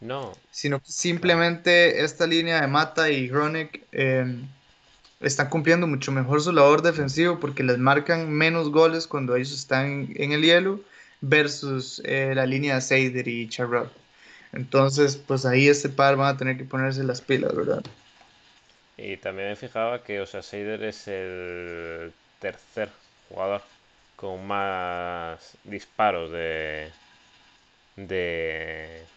[0.00, 4.24] No, sino que simplemente esta línea de Mata y Ronick eh,
[5.20, 10.08] están cumpliendo mucho mejor su labor defensivo porque les marcan menos goles cuando ellos están
[10.16, 10.80] en el hielo
[11.20, 13.92] versus eh, la línea de Seider y Charrot.
[14.52, 17.82] Entonces, pues ahí este par van a tener que ponerse las pilas, ¿verdad?
[18.96, 22.90] Y también me fijaba que, o sea, Seider es el tercer
[23.28, 23.62] jugador
[24.16, 26.92] con más disparos de
[27.96, 29.10] de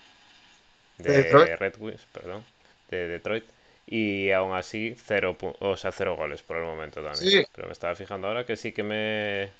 [1.06, 1.58] De de Detroit.
[1.58, 2.46] Red Wings, perdón,
[2.90, 3.46] de Detroit.
[3.86, 7.32] Y aún así, cero, o sea, cero goles por el momento también.
[7.32, 9.52] Sí, Pero me estaba fijando ahora que sí que me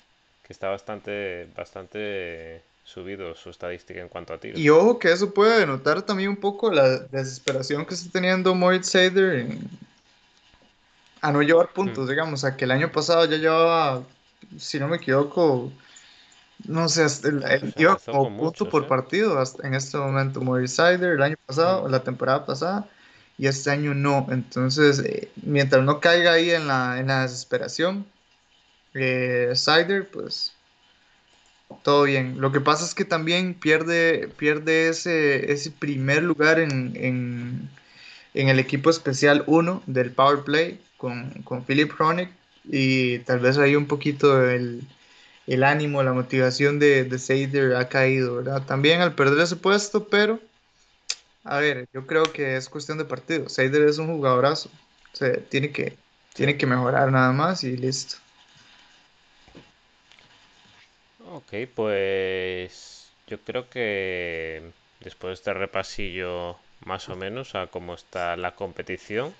[0.42, 4.60] que está bastante bastante subido su estadística en cuanto a tiros.
[4.60, 8.88] y ojo que eso puede denotar también un poco la desesperación que está teniendo Moritz
[8.90, 9.68] Seider en-
[11.22, 14.02] a no llevar Mm, puntos, digamos, a que el año pasado ya llevaba,
[14.58, 15.72] si no me equivoco,
[16.68, 20.42] no sé, el- el- iba como punto muchos, por partido hasta en este momento.
[20.42, 21.90] Moritz Seider el año pasado, Mm.
[21.90, 22.86] la temporada pasada,
[23.38, 24.26] y este año no.
[24.30, 28.06] Entonces, eh, mientras no caiga ahí en la, en la desesperación,
[28.92, 30.53] eh, Seider, pues
[31.82, 32.40] todo bien.
[32.40, 38.58] Lo que pasa es que también pierde, pierde ese, ese primer lugar en, en, el
[38.58, 42.30] equipo especial 1 del Power Play con, con Philip Ronick
[42.64, 44.82] y tal vez ahí un poquito el,
[45.46, 48.64] el ánimo, la motivación de, de Seider ha caído, ¿verdad?
[48.66, 50.40] También al perder ese puesto, pero
[51.44, 53.48] a ver, yo creo que es cuestión de partido.
[53.48, 54.70] Seider es un jugadorazo,
[55.12, 55.96] o sea, tiene que,
[56.34, 58.16] tiene que mejorar nada más y listo.
[61.34, 64.62] Ok, pues yo creo que
[65.00, 69.34] después de este repasillo más o menos a cómo está la competición,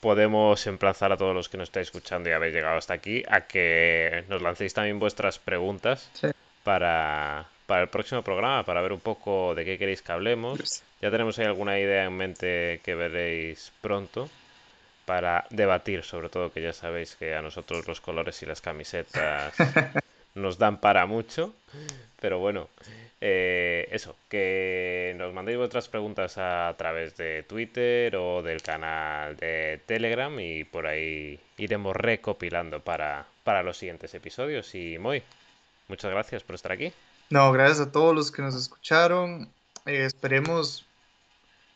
[0.00, 3.42] podemos emplazar a todos los que nos estáis escuchando y habéis llegado hasta aquí a
[3.48, 6.28] que nos lancéis también vuestras preguntas Sí.
[6.62, 10.84] para, para el próximo programa, para ver un poco de qué queréis que hablemos.
[11.02, 14.28] Ya tenemos ahí alguna idea en mente que veréis pronto
[15.04, 19.52] para debatir, sobre todo que ya sabéis que a nosotros los colores y las camisetas
[20.34, 21.54] nos dan para mucho.
[22.20, 22.68] Pero bueno,
[23.20, 29.80] eh, eso, que nos mandéis vuestras preguntas a través de Twitter o del canal de
[29.86, 34.74] Telegram y por ahí iremos recopilando para, para los siguientes episodios.
[34.74, 35.22] Y Moy,
[35.88, 36.92] muchas gracias por estar aquí.
[37.30, 39.48] No, gracias a todos los que nos escucharon.
[39.86, 40.86] Eh, esperemos,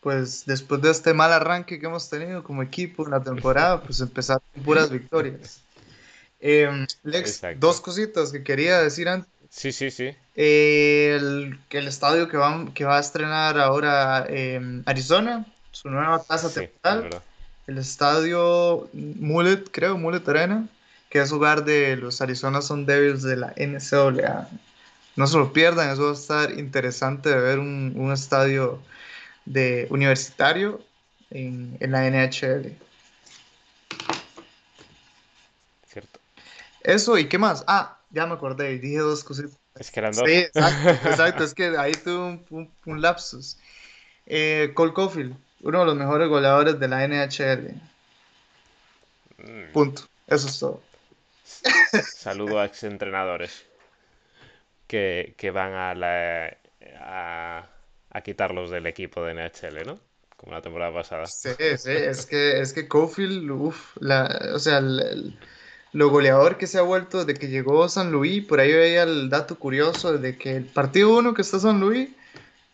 [0.00, 4.00] pues después de este mal arranque que hemos tenido como equipo en la temporada, pues
[4.00, 5.62] empezar con puras victorias.
[6.40, 7.66] Em, Lex, Exacto.
[7.66, 9.30] dos cositas que quería decir antes.
[9.50, 10.14] Sí, sí, sí.
[10.36, 16.48] Eh, el, estadio que va, que va a estrenar ahora em, Arizona, su nueva casa
[16.48, 17.22] Sí, temporal,
[17.66, 20.68] el estadio Mullet, creo, Mullet Arena,
[21.10, 24.48] que es hogar de los Arizona Sun Devils de la NCAA.
[25.16, 28.80] No se lo pierdan, eso va a estar interesante de ver un, un estadio
[29.44, 30.80] de universitario
[31.30, 32.76] en, en la NHL.
[35.88, 36.20] Cierto.
[36.88, 37.64] Eso, ¿y qué más?
[37.66, 39.58] Ah, ya me acordé, dije dos cositas.
[39.74, 40.24] Es que eran dos.
[40.28, 43.58] Sí, exacto, exacto, es que ahí tuve un, un- un lapsus.
[44.26, 47.74] Eh, Cole Caulfield, uno de los mejores goleadores de la NHL.
[49.38, 50.02] Mm, Punto.
[50.26, 50.80] Eso es todo.
[51.92, 53.64] Saludo a exentrenadores
[54.86, 56.56] que, que van a, la,
[57.00, 57.66] a,
[58.10, 60.00] a quitarlos del equipo de NHL, ¿no?
[60.36, 61.26] Como la temporada pasada.
[61.26, 65.38] Sí, sí, es que, es que Caulfield, uf, la, o sea, el- el-
[65.92, 69.30] lo goleador que se ha vuelto desde que llegó San Luis, por ahí veía el
[69.30, 72.10] dato curioso de que el partido uno que está San Luis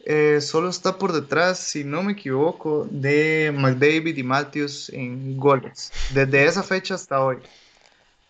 [0.05, 5.93] eh, solo está por detrás, si no me equivoco, de McDavid y Matthews en goles,
[6.13, 7.39] desde esa fecha hasta hoy.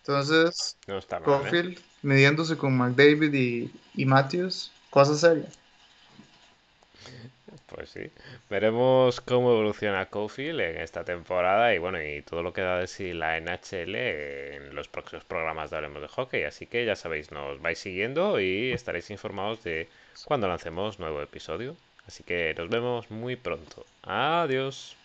[0.01, 1.75] Entonces, No está mal, ¿eh?
[2.01, 5.49] Midiéndose con McDavid y, y Matthews, cosa seria.
[7.75, 8.09] Pues sí.
[8.49, 12.87] Veremos cómo evoluciona Cofield en esta temporada y bueno, y todo lo que da de
[12.87, 16.43] sí la NHL en los próximos programas de de Hockey.
[16.43, 19.89] Así que ya sabéis, nos vais siguiendo y estaréis informados de
[20.23, 21.75] cuando lancemos nuevo episodio.
[22.07, 23.85] Así que nos vemos muy pronto.
[24.03, 24.95] Adiós.